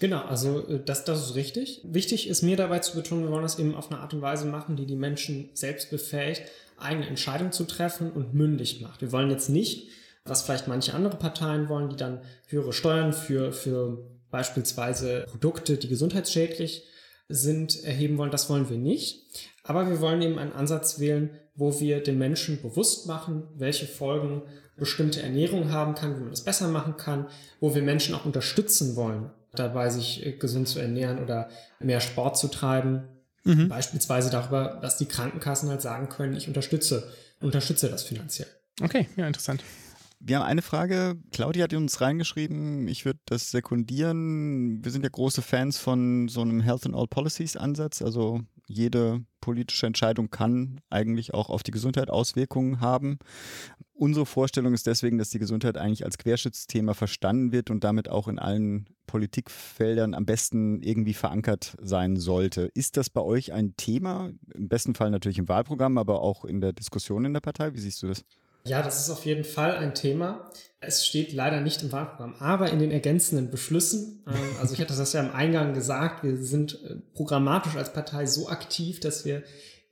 Genau, 0.00 0.22
also 0.22 0.66
äh, 0.68 0.80
das, 0.84 1.04
das 1.04 1.24
ist 1.26 1.34
richtig. 1.34 1.82
Wichtig 1.84 2.28
ist 2.28 2.42
mir 2.42 2.56
dabei 2.56 2.78
zu 2.80 2.96
betonen, 2.96 3.24
wir 3.24 3.30
wollen 3.30 3.42
das 3.42 3.58
eben 3.58 3.74
auf 3.74 3.90
eine 3.90 4.00
Art 4.00 4.14
und 4.14 4.22
Weise 4.22 4.46
machen, 4.46 4.76
die 4.76 4.86
die 4.86 4.96
Menschen 4.96 5.50
selbst 5.54 5.90
befähigt, 5.90 6.42
eigene 6.78 7.06
Entscheidungen 7.06 7.52
zu 7.52 7.64
treffen 7.64 8.10
und 8.10 8.34
mündig 8.34 8.80
macht. 8.80 9.00
Wir 9.02 9.12
wollen 9.12 9.30
jetzt 9.30 9.50
nicht, 9.50 9.88
was 10.24 10.42
vielleicht 10.42 10.68
manche 10.68 10.94
andere 10.94 11.16
Parteien 11.16 11.68
wollen, 11.68 11.90
die 11.90 11.96
dann 11.96 12.20
höhere 12.46 12.72
Steuern 12.72 13.12
für, 13.12 13.52
für 13.52 13.98
beispielsweise 14.30 15.26
Produkte, 15.28 15.76
die 15.76 15.88
gesundheitsschädlich 15.88 16.84
sind, 17.28 17.84
erheben 17.84 18.18
wollen. 18.18 18.30
Das 18.30 18.48
wollen 18.48 18.70
wir 18.70 18.78
nicht. 18.78 19.22
Aber 19.62 19.88
wir 19.88 20.00
wollen 20.00 20.22
eben 20.22 20.38
einen 20.38 20.52
Ansatz 20.52 20.98
wählen, 20.98 21.30
wo 21.54 21.78
wir 21.80 22.02
den 22.02 22.18
Menschen 22.18 22.60
bewusst 22.62 23.06
machen, 23.06 23.44
welche 23.56 23.86
Folgen 23.86 24.42
bestimmte 24.76 25.22
Ernährung 25.22 25.70
haben 25.70 25.94
kann, 25.94 26.16
wie 26.16 26.20
man 26.20 26.30
das 26.30 26.44
besser 26.44 26.68
machen 26.68 26.96
kann, 26.96 27.26
wo 27.60 27.74
wir 27.74 27.82
Menschen 27.82 28.14
auch 28.14 28.24
unterstützen 28.24 28.96
wollen, 28.96 29.30
dabei 29.54 29.90
sich 29.90 30.24
äh, 30.24 30.32
gesund 30.32 30.68
zu 30.68 30.78
ernähren 30.78 31.18
oder 31.22 31.48
mehr 31.78 32.00
Sport 32.00 32.38
zu 32.38 32.48
treiben. 32.48 33.02
Beispielsweise 33.42 34.30
darüber, 34.30 34.78
dass 34.82 34.98
die 34.98 35.06
Krankenkassen 35.06 35.70
halt 35.70 35.80
sagen 35.80 36.10
können, 36.10 36.36
ich 36.36 36.46
unterstütze, 36.46 37.10
unterstütze 37.40 37.88
das 37.88 38.02
finanziell. 38.02 38.48
Okay, 38.82 39.08
ja, 39.16 39.26
interessant. 39.26 39.64
Wir 40.18 40.36
haben 40.36 40.44
eine 40.44 40.60
Frage. 40.60 41.16
Claudia 41.32 41.64
hat 41.64 41.72
uns 41.72 42.02
reingeschrieben, 42.02 42.86
ich 42.86 43.06
würde 43.06 43.18
das 43.24 43.50
sekundieren. 43.50 44.84
Wir 44.84 44.92
sind 44.92 45.02
ja 45.02 45.08
große 45.08 45.40
Fans 45.40 45.78
von 45.78 46.28
so 46.28 46.42
einem 46.42 46.60
Health 46.60 46.84
and 46.84 46.94
All 46.94 47.06
Policies 47.06 47.56
Ansatz. 47.56 48.02
Also 48.02 48.40
jede 48.70 49.24
politische 49.40 49.86
Entscheidung 49.86 50.30
kann 50.30 50.80
eigentlich 50.90 51.34
auch 51.34 51.50
auf 51.50 51.62
die 51.62 51.72
Gesundheit 51.72 52.08
Auswirkungen 52.08 52.80
haben. 52.80 53.18
Unsere 53.92 54.26
Vorstellung 54.26 54.72
ist 54.74 54.86
deswegen, 54.86 55.18
dass 55.18 55.30
die 55.30 55.38
Gesundheit 55.38 55.76
eigentlich 55.76 56.04
als 56.04 56.18
Querschnittsthema 56.18 56.94
verstanden 56.94 57.52
wird 57.52 57.70
und 57.70 57.82
damit 57.82 58.08
auch 58.08 58.28
in 58.28 58.38
allen 58.38 58.86
Politikfeldern 59.06 60.14
am 60.14 60.24
besten 60.24 60.82
irgendwie 60.82 61.14
verankert 61.14 61.76
sein 61.82 62.16
sollte. 62.16 62.70
Ist 62.74 62.96
das 62.96 63.10
bei 63.10 63.20
euch 63.20 63.52
ein 63.52 63.74
Thema? 63.76 64.30
Im 64.54 64.68
besten 64.68 64.94
Fall 64.94 65.10
natürlich 65.10 65.38
im 65.38 65.48
Wahlprogramm, 65.48 65.98
aber 65.98 66.22
auch 66.22 66.44
in 66.44 66.60
der 66.60 66.72
Diskussion 66.72 67.24
in 67.24 67.32
der 67.32 67.40
Partei. 67.40 67.74
Wie 67.74 67.80
siehst 67.80 68.02
du 68.02 68.06
das? 68.06 68.24
Ja, 68.64 68.82
das 68.82 69.00
ist 69.00 69.10
auf 69.10 69.24
jeden 69.24 69.44
Fall 69.44 69.76
ein 69.76 69.94
Thema. 69.94 70.50
Es 70.80 71.06
steht 71.06 71.32
leider 71.32 71.60
nicht 71.60 71.82
im 71.82 71.92
Wahlprogramm, 71.92 72.34
aber 72.38 72.70
in 72.70 72.78
den 72.78 72.90
ergänzenden 72.90 73.50
Beschlüssen. 73.50 74.22
ähm, 74.26 74.34
Also 74.60 74.74
ich 74.74 74.80
hatte 74.80 74.96
das 74.96 75.12
ja 75.12 75.20
im 75.20 75.32
Eingang 75.32 75.74
gesagt, 75.74 76.24
wir 76.24 76.36
sind 76.38 76.82
äh, 76.84 76.96
programmatisch 77.14 77.76
als 77.76 77.92
Partei 77.92 78.26
so 78.26 78.48
aktiv, 78.48 79.00
dass 79.00 79.24
wir 79.24 79.42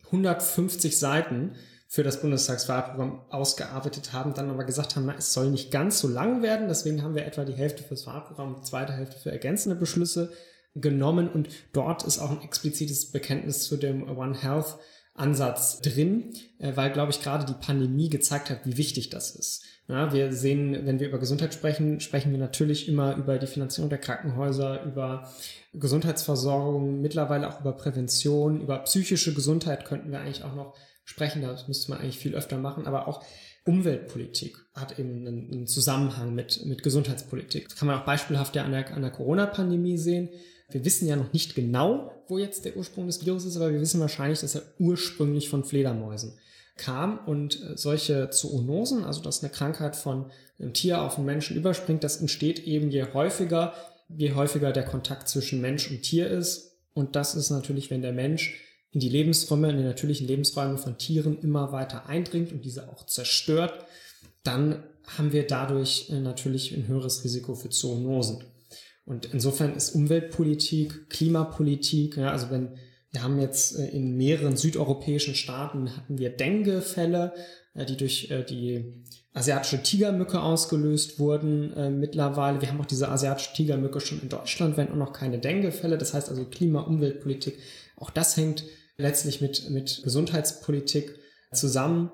150 0.07 0.99
Seiten 0.99 1.55
für 1.91 2.03
das 2.03 2.21
Bundestagswahlprogramm 2.21 3.23
ausgearbeitet 3.31 4.13
haben, 4.13 4.35
dann 4.35 4.51
aber 4.51 4.65
gesagt 4.65 4.95
haben, 4.95 5.07
na, 5.07 5.15
es 5.17 5.33
soll 5.33 5.51
nicht 5.51 5.71
ganz 5.71 6.01
so 6.01 6.09
lang 6.09 6.43
werden. 6.43 6.69
Deswegen 6.69 7.03
haben 7.03 7.15
wir 7.15 7.25
etwa 7.25 7.45
die 7.45 7.55
Hälfte 7.55 7.83
fürs 7.83 8.07
Wahlprogramm 8.07 8.57
die 8.59 8.65
zweite 8.65 8.93
Hälfte 8.93 9.19
für 9.19 9.31
ergänzende 9.31 9.75
Beschlüsse 9.77 10.31
genommen. 10.75 11.29
Und 11.29 11.49
dort 11.73 12.05
ist 12.05 12.19
auch 12.19 12.31
ein 12.31 12.43
explizites 12.43 13.11
Bekenntnis 13.11 13.65
zu 13.65 13.79
dem 13.79 14.07
One 14.19 14.39
Health 14.39 14.77
Ansatz 15.19 15.81
drin, 15.81 16.33
äh, 16.59 16.73
weil, 16.75 16.93
glaube 16.93 17.13
ich, 17.13 17.23
gerade 17.23 17.45
die 17.45 17.59
Pandemie 17.65 18.09
gezeigt 18.09 18.51
hat, 18.51 18.65
wie 18.65 18.77
wichtig 18.77 19.11
das 19.11 19.33
ist. 19.33 19.65
Ja, 19.89 20.13
wir 20.13 20.33
sehen, 20.33 20.85
wenn 20.85 21.01
wir 21.01 21.09
über 21.09 21.19
Gesundheit 21.19 21.55
sprechen, 21.55 22.01
sprechen 22.01 22.31
wir 22.31 22.39
natürlich 22.39 22.89
immer 22.89 23.17
über 23.17 23.39
die 23.39 23.47
Finanzierung 23.47 23.89
der 23.89 23.99
Krankenhäuser, 23.99 24.85
über 24.85 25.31
Gesundheitsversorgung, 25.73 27.01
mittlerweile 27.01 27.49
auch 27.49 27.61
über 27.61 27.73
Prävention, 27.73 28.61
über 28.61 28.79
psychische 28.81 29.33
Gesundheit 29.33 29.87
könnten 29.87 30.11
wir 30.11 30.21
eigentlich 30.21 30.45
auch 30.45 30.55
noch 30.55 30.75
sprechen. 31.05 31.41
Das 31.41 31.69
müsste 31.69 31.91
man 31.91 32.01
eigentlich 32.01 32.19
viel 32.19 32.35
öfter 32.35 32.59
machen, 32.59 32.87
aber 32.87 33.09
auch 33.09 33.25
Umweltpolitik 33.65 34.57
hat 34.75 34.99
eben 34.99 35.27
einen, 35.27 35.67
Zusammenhang 35.67 36.35
mit, 36.35 36.65
mit 36.65 36.83
Gesundheitspolitik. 36.83 37.69
Das 37.69 37.79
kann 37.79 37.89
man 37.89 37.99
auch 37.99 38.05
beispielhaft 38.05 38.57
ja 38.57 38.65
an 38.65 38.73
der, 38.73 38.95
an 38.95 39.03
der 39.03 39.11
Corona-Pandemie 39.11 39.99
sehen. 39.99 40.31
Wir 40.71 40.85
wissen 40.85 41.09
ja 41.09 41.17
noch 41.17 41.33
nicht 41.33 41.55
genau, 41.55 42.13
wo 42.29 42.37
jetzt 42.37 42.65
der 42.65 42.77
Ursprung 42.77 43.07
des 43.07 43.25
Virus 43.25 43.45
ist, 43.47 43.57
aber 43.57 43.73
wir 43.73 43.81
wissen 43.81 44.01
wahrscheinlich, 44.01 44.41
dass 44.41 44.55
er 44.55 44.63
ursprünglich 44.79 45.49
von 45.49 45.65
Fledermäusen 45.65 46.35
kam 46.77 47.19
und 47.27 47.63
äh, 47.63 47.77
solche 47.77 48.31
Zoonosen, 48.31 49.05
also 49.05 49.23
dass 49.23 49.43
eine 49.43 49.51
Krankheit 49.51 49.97
von 49.97 50.31
einem 50.59 50.75
Tier 50.75 51.03
auf 51.03 51.17
einen 51.17 51.27
Menschen 51.27 51.57
überspringt, 51.57 52.05
das 52.05 52.21
entsteht 52.21 52.61
eben 52.61 52.91
je 52.91 53.05
häufiger, 53.13 53.75
je 54.09 54.35
häufiger 54.35 54.73
der 54.73 54.85
Kontakt 54.85 55.29
zwischen 55.29 55.61
Mensch 55.61 55.91
und 55.91 56.03
Tier 56.03 56.29
ist. 56.29 56.77
Und 56.95 57.17
das 57.17 57.35
ist 57.35 57.51
natürlich, 57.51 57.91
wenn 57.91 58.03
der 58.03 58.13
Mensch 58.13 58.61
in 58.91 59.01
die 59.01 59.09
Lebensräume, 59.09 59.71
in 59.71 59.79
die 59.79 59.85
natürlichen 59.85 60.27
Lebensräume 60.27 60.79
von 60.79 60.99
Tieren 60.99 61.39
immer 61.41 61.73
weiter 61.73 62.07
eindringt 62.07 62.53
und 62.53 62.65
diese 62.65 62.89
auch 62.89 63.07
zerstört, 63.07 63.85
dann 64.43 64.83
haben 65.17 65.33
wir 65.33 65.47
dadurch 65.47 66.11
äh, 66.11 66.21
natürlich 66.21 66.75
ein 66.75 66.87
höheres 66.89 67.25
Risiko 67.25 67.55
für 67.55 67.71
Zoonosen. 67.71 68.45
Und 69.09 69.33
insofern 69.33 69.75
ist 69.75 69.95
Umweltpolitik, 69.95 71.09
Klimapolitik, 71.09 72.19
ja, 72.19 72.31
also 72.31 72.51
wenn 72.51 72.77
wir 73.11 73.23
haben 73.23 73.41
jetzt 73.41 73.79
äh, 73.79 73.89
in 73.89 74.19
mehreren 74.19 74.59
südeuropäischen 74.59 75.35
Staaten 75.35 75.97
hatten 75.97 76.19
wir 76.19 76.29
Dengue-Fälle, 76.29 77.33
äh, 77.73 77.87
die 77.87 77.97
durch 77.97 78.31
äh, 78.31 78.45
die 78.45 79.03
asiatische 79.33 79.83
Tigermücke 79.83 80.43
ausgelöst 80.43 81.21
wurden 81.21 82.01
mittlerweile. 82.01 82.61
Wir 82.61 82.71
haben 82.71 82.81
auch 82.81 82.87
diese 82.87 83.09
asiatische 83.09 83.53
Tigermücke 83.53 84.01
schon 84.01 84.21
in 84.21 84.29
Deutschland, 84.29 84.77
wenn 84.77 84.91
auch 84.91 84.97
noch 84.97 85.13
keine 85.13 85.39
Dengue-Fälle. 85.39 85.97
Das 85.97 86.13
heißt 86.13 86.29
also 86.29 86.45
Klima, 86.47 86.81
Umweltpolitik, 86.81 87.57
auch 87.95 88.11
das 88.11 88.37
hängt 88.37 88.65
letztlich 88.97 89.41
mit, 89.41 89.71
mit 89.71 90.01
Gesundheitspolitik 90.03 91.15
zusammen 91.53 92.11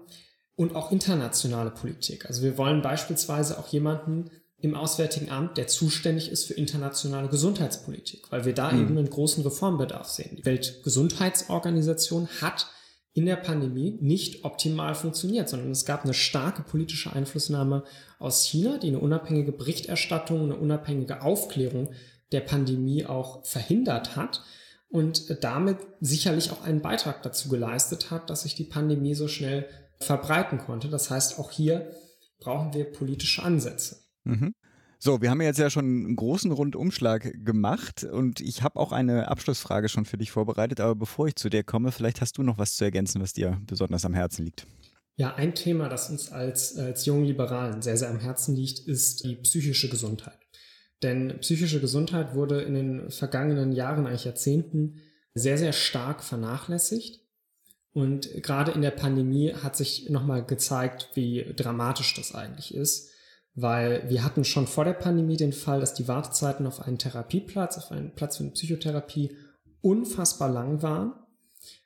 und 0.55 0.77
auch 0.77 0.93
internationale 0.93 1.71
Politik. 1.71 2.27
Also 2.27 2.43
wir 2.43 2.59
wollen 2.59 2.83
beispielsweise 2.83 3.59
auch 3.59 3.69
jemanden 3.69 4.31
im 4.65 4.75
Auswärtigen 4.75 5.31
Amt, 5.31 5.59
der 5.59 5.67
zuständig 5.67 6.31
ist 6.31 6.45
für 6.47 6.55
internationale 6.55 7.29
Gesundheitspolitik, 7.29 8.31
weil 8.31 8.45
wir 8.45 8.55
da 8.55 8.73
Mhm. 8.73 8.81
eben 8.81 8.99
einen 8.99 9.11
großen 9.11 9.43
Reformbedarf 9.45 10.09
sehen. 10.09 10.37
Die 10.37 10.45
Weltgesundheitsorganisation 10.45 12.29
hat 12.41 12.67
in 13.13 13.27
der 13.27 13.37
Pandemie 13.37 13.97
nicht 14.01 14.45
optimal 14.45 14.95
funktioniert, 14.95 15.49
sondern 15.49 15.71
es 15.71 15.85
gab 15.85 16.05
eine 16.05 16.15
starke 16.15 16.63
politische 16.63 17.13
Einflussnahme 17.13 17.85
aus 18.19 18.45
China, 18.45 18.79
die 18.79 18.89
eine 18.89 18.99
unabhängige 18.99 19.53
Berichterstattung, 19.53 20.43
eine 20.43 20.57
unabhängige 20.57 21.23
Aufklärung 21.23 21.91
der 22.33 22.41
Pandemie 22.41 23.07
auch 23.07 23.45
verhindert 23.47 24.17
hat 24.17 24.43
und 24.89 25.45
damit 25.45 25.77
sicherlich 26.01 26.51
auch 26.51 26.65
einen 26.65 26.81
Beitrag 26.81 27.23
dazu 27.23 27.49
geleistet 27.49 28.11
hat, 28.11 28.31
dass 28.31 28.43
sich 28.43 28.57
die 28.57 28.65
Pandemie 28.65 29.15
so 29.15 29.29
schnell 29.29 29.69
verbreiten 30.01 30.59
konnte. 30.59 30.89
Das 30.89 31.11
heißt, 31.11 31.39
auch 31.39 31.53
hier 31.53 31.91
brauchen 32.41 32.75
wir 32.75 32.85
politische 32.85 33.43
Ansätze. 33.43 34.04
Mhm. 34.25 34.55
So, 34.99 35.21
wir 35.21 35.31
haben 35.31 35.43
jetzt 35.43 35.59
ja 35.59 35.69
schon 35.69 35.85
einen 35.85 36.17
großen 36.17 36.51
Rundumschlag 36.51 37.45
gemacht 37.45 38.05
und 38.05 38.41
ich 38.41 38.63
habe 38.63 38.81
auch 38.81 38.91
eine 38.91 39.29
Abschlussfrage 39.29 39.89
schon 39.89 40.07
für 40.07 40.17
dich 40.17 40.31
vorbereitet, 40.31 40.81
aber 40.81 40.95
bevor 40.95 41.27
ich 41.29 41.37
zu 41.37 41.51
dir 41.51 41.63
komme, 41.63 41.93
vielleicht 41.93 42.21
hast 42.21 42.39
du 42.39 42.43
noch 42.43 42.57
was 42.57 42.77
zu 42.77 42.85
ergänzen, 42.85 43.21
was 43.21 43.35
dir 43.35 43.61
besonders 43.67 44.05
am 44.07 44.15
Herzen 44.15 44.45
liegt. 44.47 44.67
Ja, 45.17 45.35
ein 45.35 45.55
Thema, 45.55 45.89
das 45.89 46.11
uns 46.11 46.33
als, 46.33 46.77
als 46.77 47.07
jungen 47.07 47.25
Liberalen 47.25 47.83
sehr, 47.83 47.97
sehr 47.97 48.11
am 48.11 48.19
Herzen 48.19 48.57
liegt, 48.57 48.81
ist 48.81 49.25
die 49.25 49.37
psychische 49.37 49.89
Gesundheit. 49.89 50.39
Denn 51.03 51.39
psychische 51.41 51.81
Gesundheit 51.81 52.35
wurde 52.35 52.63
in 52.63 52.75
den 52.75 53.11
vergangenen 53.11 53.73
Jahren, 53.73 54.07
eigentlich 54.07 54.25
Jahrzehnten, 54.25 55.01
sehr, 55.35 55.59
sehr 55.59 55.73
stark 55.73 56.25
vernachlässigt. 56.25 57.21
Und 57.93 58.29
gerade 58.43 58.73
in 58.73 58.83
der 58.83 58.91
Pandemie 58.91 59.53
hat 59.53 59.77
sich 59.77 60.09
nochmal 60.09 60.45
gezeigt, 60.45 61.11
wie 61.15 61.53
dramatisch 61.55 62.15
das 62.15 62.35
eigentlich 62.35 62.75
ist. 62.75 63.11
Weil 63.55 64.09
wir 64.09 64.25
hatten 64.25 64.45
schon 64.45 64.67
vor 64.67 64.85
der 64.85 64.95
Pandemie 64.95 65.37
den 65.37 65.53
Fall, 65.53 65.81
dass 65.81 65.95
die 65.95 66.09
Wartezeiten 66.09 66.67
auf 66.67 66.81
einen 66.81 66.99
Therapieplatz, 66.99 67.79
auf 67.79 67.93
einen 67.93 68.15
Platz 68.15 68.37
für 68.37 68.43
eine 68.43 68.53
Psychotherapie 68.53 69.37
unfassbar 69.81 70.49
lang 70.49 70.83
waren. 70.83 71.13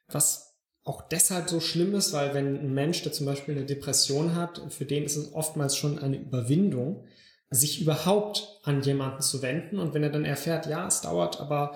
Was 0.09 0.57
auch 0.85 1.02
deshalb 1.02 1.50
so 1.50 1.61
schlimm 1.61 1.94
ist, 1.94 2.14
weil 2.14 2.33
wenn 2.33 2.59
ein 2.59 2.72
Mensch, 2.72 3.02
der 3.02 3.12
zum 3.12 3.26
Beispiel 3.26 3.54
eine 3.54 3.66
Depression 3.66 4.35
hat, 4.35 4.62
für 4.70 4.87
den 4.87 5.04
ist 5.04 5.16
es 5.16 5.35
oftmals 5.35 5.76
schon 5.76 5.98
eine 5.98 6.16
Überwindung, 6.16 7.04
sich 7.50 7.81
überhaupt 7.83 8.61
an 8.62 8.83
jemanden 8.83 9.20
zu 9.20 9.42
wenden. 9.42 9.78
Und 9.78 9.92
wenn 9.92 10.02
er 10.02 10.11
dann 10.11 10.24
erfährt, 10.24 10.66
ja, 10.66 10.87
es 10.87 11.02
dauert 11.02 11.40
aber 11.40 11.74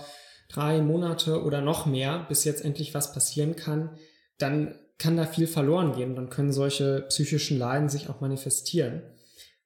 drei 0.48 0.80
Monate 0.80 1.42
oder 1.42 1.60
noch 1.60 1.86
mehr, 1.86 2.24
bis 2.28 2.44
jetzt 2.44 2.64
endlich 2.64 2.94
was 2.94 3.12
passieren 3.12 3.56
kann, 3.56 3.90
dann 4.38 4.78
kann 4.98 5.16
da 5.16 5.26
viel 5.26 5.46
verloren 5.46 5.92
gehen. 5.92 6.14
Dann 6.14 6.30
können 6.30 6.52
solche 6.52 7.02
psychischen 7.08 7.58
Leiden 7.58 7.88
sich 7.88 8.08
auch 8.08 8.20
manifestieren. 8.20 9.02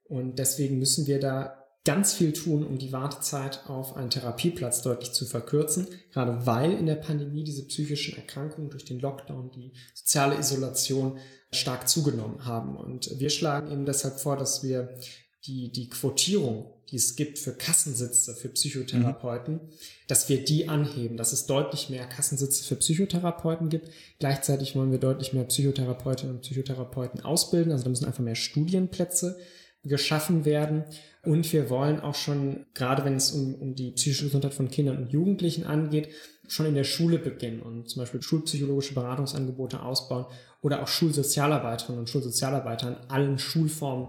Und 0.09 0.39
deswegen 0.39 0.79
müssen 0.79 1.07
wir 1.07 1.21
da 1.21 1.67
ganz 1.87 2.15
viel 2.15 2.33
tun, 2.33 2.67
um 2.67 2.79
die 2.79 2.93
Wartezeit 2.93 3.63
auf 3.69 3.97
einen 3.97 4.11
Therapieplatz 4.11 4.83
deutlich 4.83 5.13
zu 5.13 5.25
verkürzen, 5.25 5.87
gerade 6.13 6.45
weil 6.45 6.73
in 6.73 6.87
der 6.87 6.97
Pandemie 6.97 7.45
diese 7.45 7.65
psychischen 7.67 8.17
Erkrankungen 8.17 8.71
durch 8.71 8.85
den 8.85 8.99
Lockdown, 8.99 9.53
die 9.53 9.73
soziale 9.95 10.37
Isolation 10.37 11.19
stark 11.53 11.89
zugenommen 11.89 12.45
haben. 12.45 12.77
Und 12.77 13.19
wir 13.19 13.31
schlagen 13.31 13.71
eben 13.71 13.87
deshalb 13.87 14.19
vor, 14.19 14.37
dass 14.37 14.65
wir 14.65 14.99
die, 15.47 15.71
die 15.71 15.89
Quotierung, 15.89 16.73
die 16.91 16.97
es 16.97 17.15
gibt 17.15 17.39
für 17.39 17.53
Kassensitze 17.53 18.35
für 18.35 18.49
Psychotherapeuten, 18.49 19.55
mhm. 19.55 19.69
dass 20.09 20.29
wir 20.29 20.45
die 20.45 20.69
anheben, 20.69 21.17
dass 21.17 21.33
es 21.33 21.47
deutlich 21.47 21.89
mehr 21.89 22.07
Kassensitze 22.07 22.65
für 22.65 22.75
Psychotherapeuten 22.77 23.69
gibt. 23.69 23.91
Gleichzeitig 24.19 24.75
wollen 24.75 24.91
wir 24.91 24.99
deutlich 24.99 25.33
mehr 25.33 25.45
Psychotherapeutinnen 25.45 26.35
und 26.35 26.43
Psychotherapeuten 26.43 27.21
ausbilden. 27.21 27.71
Also 27.71 27.85
da 27.85 27.91
müssen 27.91 28.07
einfach 28.07 28.25
mehr 28.25 28.35
Studienplätze 28.35 29.39
geschaffen 29.87 30.45
werden. 30.45 30.85
Und 31.23 31.53
wir 31.53 31.71
wollen 31.71 32.01
auch 32.01 32.15
schon, 32.15 32.67
gerade 32.75 33.05
wenn 33.05 33.17
es 33.17 33.33
um, 33.33 33.55
um 33.55 33.75
die 33.75 33.91
psychische 33.93 34.25
Gesundheit 34.25 34.55
von 34.55 34.69
Kindern 34.69 34.99
und 34.99 35.13
Jugendlichen 35.13 35.65
angeht, 35.65 36.09
schon 36.49 36.67
in 36.67 36.75
der 36.75 36.85
Schule 36.85 37.19
beginnen 37.19 37.61
und 37.61 37.89
zum 37.89 38.03
Beispiel 38.03 38.23
schulpsychologische 38.23 38.95
Beratungsangebote 38.95 39.83
ausbauen 39.83 40.27
oder 40.63 40.83
auch 40.83 40.89
Schulsozialarbeiterinnen 40.89 42.01
und 42.01 42.09
Schulsozialarbeiter 42.09 42.89
in 42.89 43.11
allen 43.11 43.39
Schulformen 43.39 44.09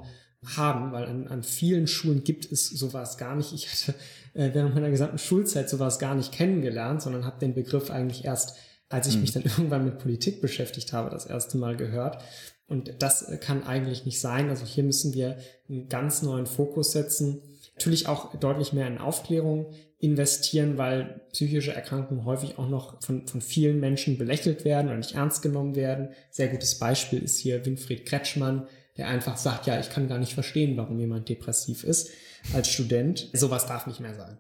haben, 0.56 0.92
weil 0.92 1.06
an, 1.06 1.28
an 1.28 1.44
vielen 1.44 1.88
Schulen 1.88 2.24
gibt 2.24 2.52
es 2.52 2.68
sowas 2.70 3.18
gar 3.18 3.36
nicht. 3.36 3.54
Ich 3.54 3.68
hatte 3.68 3.96
äh, 4.34 4.54
während 4.54 4.76
meiner 4.76 4.90
gesamten 4.90 5.18
Schulzeit 5.18 5.70
sowas 5.70 6.00
gar 6.00 6.16
nicht 6.16 6.32
kennengelernt, 6.32 7.02
sondern 7.02 7.26
habe 7.26 7.40
den 7.40 7.56
Begriff 7.56 7.90
eigentlich 7.90 8.26
erst, 8.26 8.56
als 8.90 9.08
ich 9.08 9.16
mhm. 9.16 9.22
mich 9.22 9.32
dann 9.32 9.44
irgendwann 9.58 9.86
mit 9.86 10.00
Politik 10.00 10.42
beschäftigt 10.42 10.94
habe, 10.94 11.10
das 11.10 11.26
erste 11.26 11.58
Mal 11.58 11.76
gehört. 11.76 12.24
Und 12.68 13.02
das 13.02 13.32
kann 13.40 13.64
eigentlich 13.66 14.06
nicht 14.06 14.20
sein. 14.20 14.50
Also 14.50 14.66
hier 14.66 14.84
müssen 14.84 15.14
wir 15.14 15.38
einen 15.70 15.88
ganz 15.88 16.22
neuen 16.22 16.46
Fokus 16.46 16.92
setzen. 16.92 17.42
Natürlich 17.76 18.08
auch 18.08 18.36
deutlich 18.36 18.74
mehr 18.74 18.88
in 18.88 18.98
Aufklärung 18.98 19.74
investieren, 20.00 20.78
weil 20.78 21.22
psychische 21.32 21.74
Erkrankungen 21.74 22.26
häufig 22.26 22.60
auch 22.60 22.68
noch 22.68 23.02
von, 23.02 23.28
von 23.28 23.42
vielen 23.42 23.80
Menschen 23.80 24.18
belächelt 24.18 24.66
werden 24.66 24.88
oder 24.88 24.98
nicht 24.98 25.16
ernst 25.16 25.42
genommen 25.42 25.76
werden. 25.76 26.10
Sehr 26.30 26.50
gutes 26.50 26.78
Beispiel 26.78 27.20
ist 27.20 27.40
hier 27.40 27.66
Winfried 27.66 28.06
Kretschmann, 28.06 28.68
der 28.98 29.08
einfach 29.08 29.38
sagt, 29.38 29.66
ja, 29.66 29.80
ich 29.80 29.90
kann 29.90 30.08
gar 30.08 30.18
nicht 30.18 30.34
verstehen, 30.34 30.76
warum 30.78 31.00
jemand 31.00 31.30
depressiv 31.30 31.84
ist 31.84 32.10
als 32.54 32.68
Student. 32.68 33.30
Sowas 33.34 33.66
darf 33.66 33.88
nicht 33.88 34.00
mehr 34.00 34.16
sein. 34.16 34.38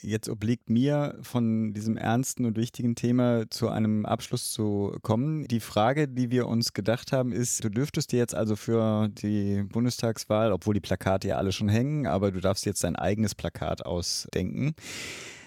Jetzt 0.00 0.28
obliegt 0.28 0.70
mir 0.70 1.18
von 1.22 1.72
diesem 1.72 1.96
ernsten 1.96 2.44
und 2.44 2.56
wichtigen 2.56 2.94
Thema 2.94 3.50
zu 3.50 3.68
einem 3.68 4.06
Abschluss 4.06 4.52
zu 4.52 4.96
kommen. 5.02 5.48
Die 5.48 5.58
Frage, 5.58 6.06
die 6.06 6.30
wir 6.30 6.46
uns 6.46 6.72
gedacht 6.72 7.10
haben, 7.10 7.32
ist, 7.32 7.64
du 7.64 7.68
dürftest 7.68 8.12
dir 8.12 8.18
jetzt 8.18 8.34
also 8.34 8.54
für 8.54 9.08
die 9.08 9.64
Bundestagswahl, 9.64 10.52
obwohl 10.52 10.74
die 10.74 10.80
Plakate 10.80 11.28
ja 11.28 11.36
alle 11.36 11.50
schon 11.50 11.68
hängen, 11.68 12.06
aber 12.06 12.30
du 12.30 12.40
darfst 12.40 12.64
jetzt 12.64 12.84
dein 12.84 12.94
eigenes 12.94 13.34
Plakat 13.34 13.84
ausdenken. 13.84 14.74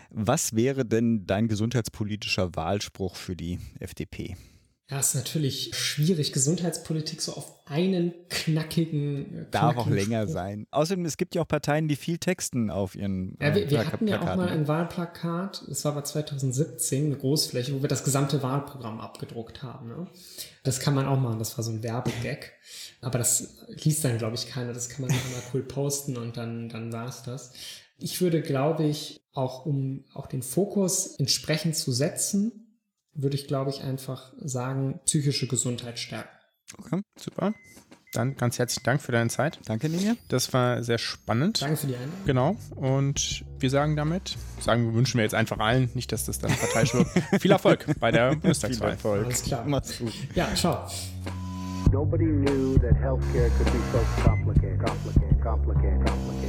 Was 0.10 0.54
wäre 0.54 0.84
denn 0.84 1.26
dein 1.26 1.48
gesundheitspolitischer 1.48 2.54
Wahlspruch 2.54 3.16
für 3.16 3.38
die 3.38 3.60
FDP? 3.80 4.36
Ja, 4.92 5.00
ist 5.00 5.16
natürlich 5.16 5.74
schwierig, 5.74 6.34
Gesundheitspolitik 6.34 7.22
so 7.22 7.32
auf 7.32 7.66
einen 7.66 8.14
knackigen. 8.28 9.38
Äh, 9.38 9.46
Darf 9.50 9.78
auch 9.78 9.88
länger 9.88 10.24
Spruch. 10.24 10.34
sein. 10.34 10.68
Außerdem, 10.70 11.06
es 11.06 11.16
gibt 11.16 11.34
ja 11.34 11.42
auch 11.42 11.48
Parteien, 11.48 11.88
die 11.88 11.96
viel 11.96 12.18
texten 12.18 12.70
auf 12.70 12.96
ihren. 12.96 13.38
Ja, 13.42 13.56
wir, 13.56 13.68
äh, 13.68 13.70
wir 13.70 13.88
hatten 13.90 14.06
ja 14.10 14.20
auch 14.20 14.36
mal 14.36 14.50
ein 14.50 14.68
Wahlplakat, 14.68 15.64
das 15.70 15.86
war 15.86 15.94
aber 15.94 16.04
2017, 16.04 17.06
eine 17.06 17.16
Großfläche, 17.16 17.74
wo 17.74 17.82
wir 17.82 17.88
das 17.88 18.04
gesamte 18.04 18.44
Wahlprogramm 18.44 19.00
abgedruckt 19.00 19.64
haben. 19.64 19.88
Ne? 19.88 20.08
Das 20.64 20.82
kann 20.82 20.94
man 20.94 21.06
auch 21.06 21.18
machen, 21.18 21.40
das 21.40 21.58
war 21.58 21.64
so 21.64 21.72
ein 21.72 21.84
Werbegag. 21.84 22.52
Aber 23.00 23.18
das 23.18 23.66
liest 23.70 24.04
dann, 24.04 24.18
glaube 24.18 24.36
ich, 24.36 24.50
keiner. 24.50 24.74
Das 24.74 24.90
kann 24.90 25.06
man 25.06 25.16
noch 25.16 25.32
mal 25.32 25.42
cool 25.54 25.64
posten 25.64 26.18
und 26.18 26.36
dann, 26.36 26.68
dann 26.68 26.92
war 26.92 27.08
es 27.08 27.24
das. 27.24 27.54
Ich 27.98 28.20
würde, 28.20 28.42
glaube 28.42 28.84
ich, 28.84 29.22
auch 29.32 29.66
um 29.66 30.04
auch 30.14 30.28
den 30.28 30.42
Fokus 30.42 31.16
entsprechend 31.16 31.78
zu 31.78 31.94
setzen, 31.94 32.61
würde 33.14 33.36
ich, 33.36 33.48
glaube 33.48 33.70
ich, 33.70 33.84
einfach 33.84 34.34
sagen, 34.38 35.00
psychische 35.06 35.48
Gesundheit 35.48 36.00
stärken. 36.00 36.30
Okay, 36.78 37.02
super. 37.18 37.54
Dann 38.14 38.36
ganz 38.36 38.60
herzlichen 38.60 38.84
Dank 38.84 39.02
für 39.02 39.14
deine 39.14 39.30
Zeit. 39.30 39.60
Danke, 39.66 39.88
Ninja. 39.88 40.16
Das 40.28 40.52
war 40.52 40.84
sehr 40.84 40.98
spannend. 40.98 41.62
Danke 41.62 41.78
für 41.78 41.88
die 41.88 41.96
Einladung. 41.96 42.26
Genau. 42.26 42.56
Und 42.76 43.46
wir 43.60 43.70
sagen 43.70 43.96
damit, 43.96 44.38
sagen, 44.60 44.94
wünschen 44.94 45.18
wir 45.18 45.24
jetzt 45.24 45.36
einfach 45.36 45.60
allen, 45.60 45.90
nicht, 45.94 46.12
dass 46.12 46.26
das 46.26 46.40
dann 46.40 46.52
parteiisch 46.52 46.94
wird, 46.94 47.08
viel 47.40 47.52
Erfolg 47.52 47.86
bei 48.00 48.12
der 48.12 48.36
Bundestagswahl. 48.36 48.90
Viel 48.90 48.96
Erfolg. 48.96 49.26
Alles 49.26 49.44
klar. 49.44 49.64
Mach's 49.66 49.98
gut. 49.98 50.14
Ja, 50.36 50.54
ciao. 50.56 50.88
Nobody 51.92 52.26
knew 52.26 52.78
that 52.80 52.96
healthcare 52.96 53.50
could 53.58 53.66
be 53.66 53.80
so 53.92 54.24
complicated, 54.24 54.80
complicated, 54.80 55.42
complicated. 55.42 56.41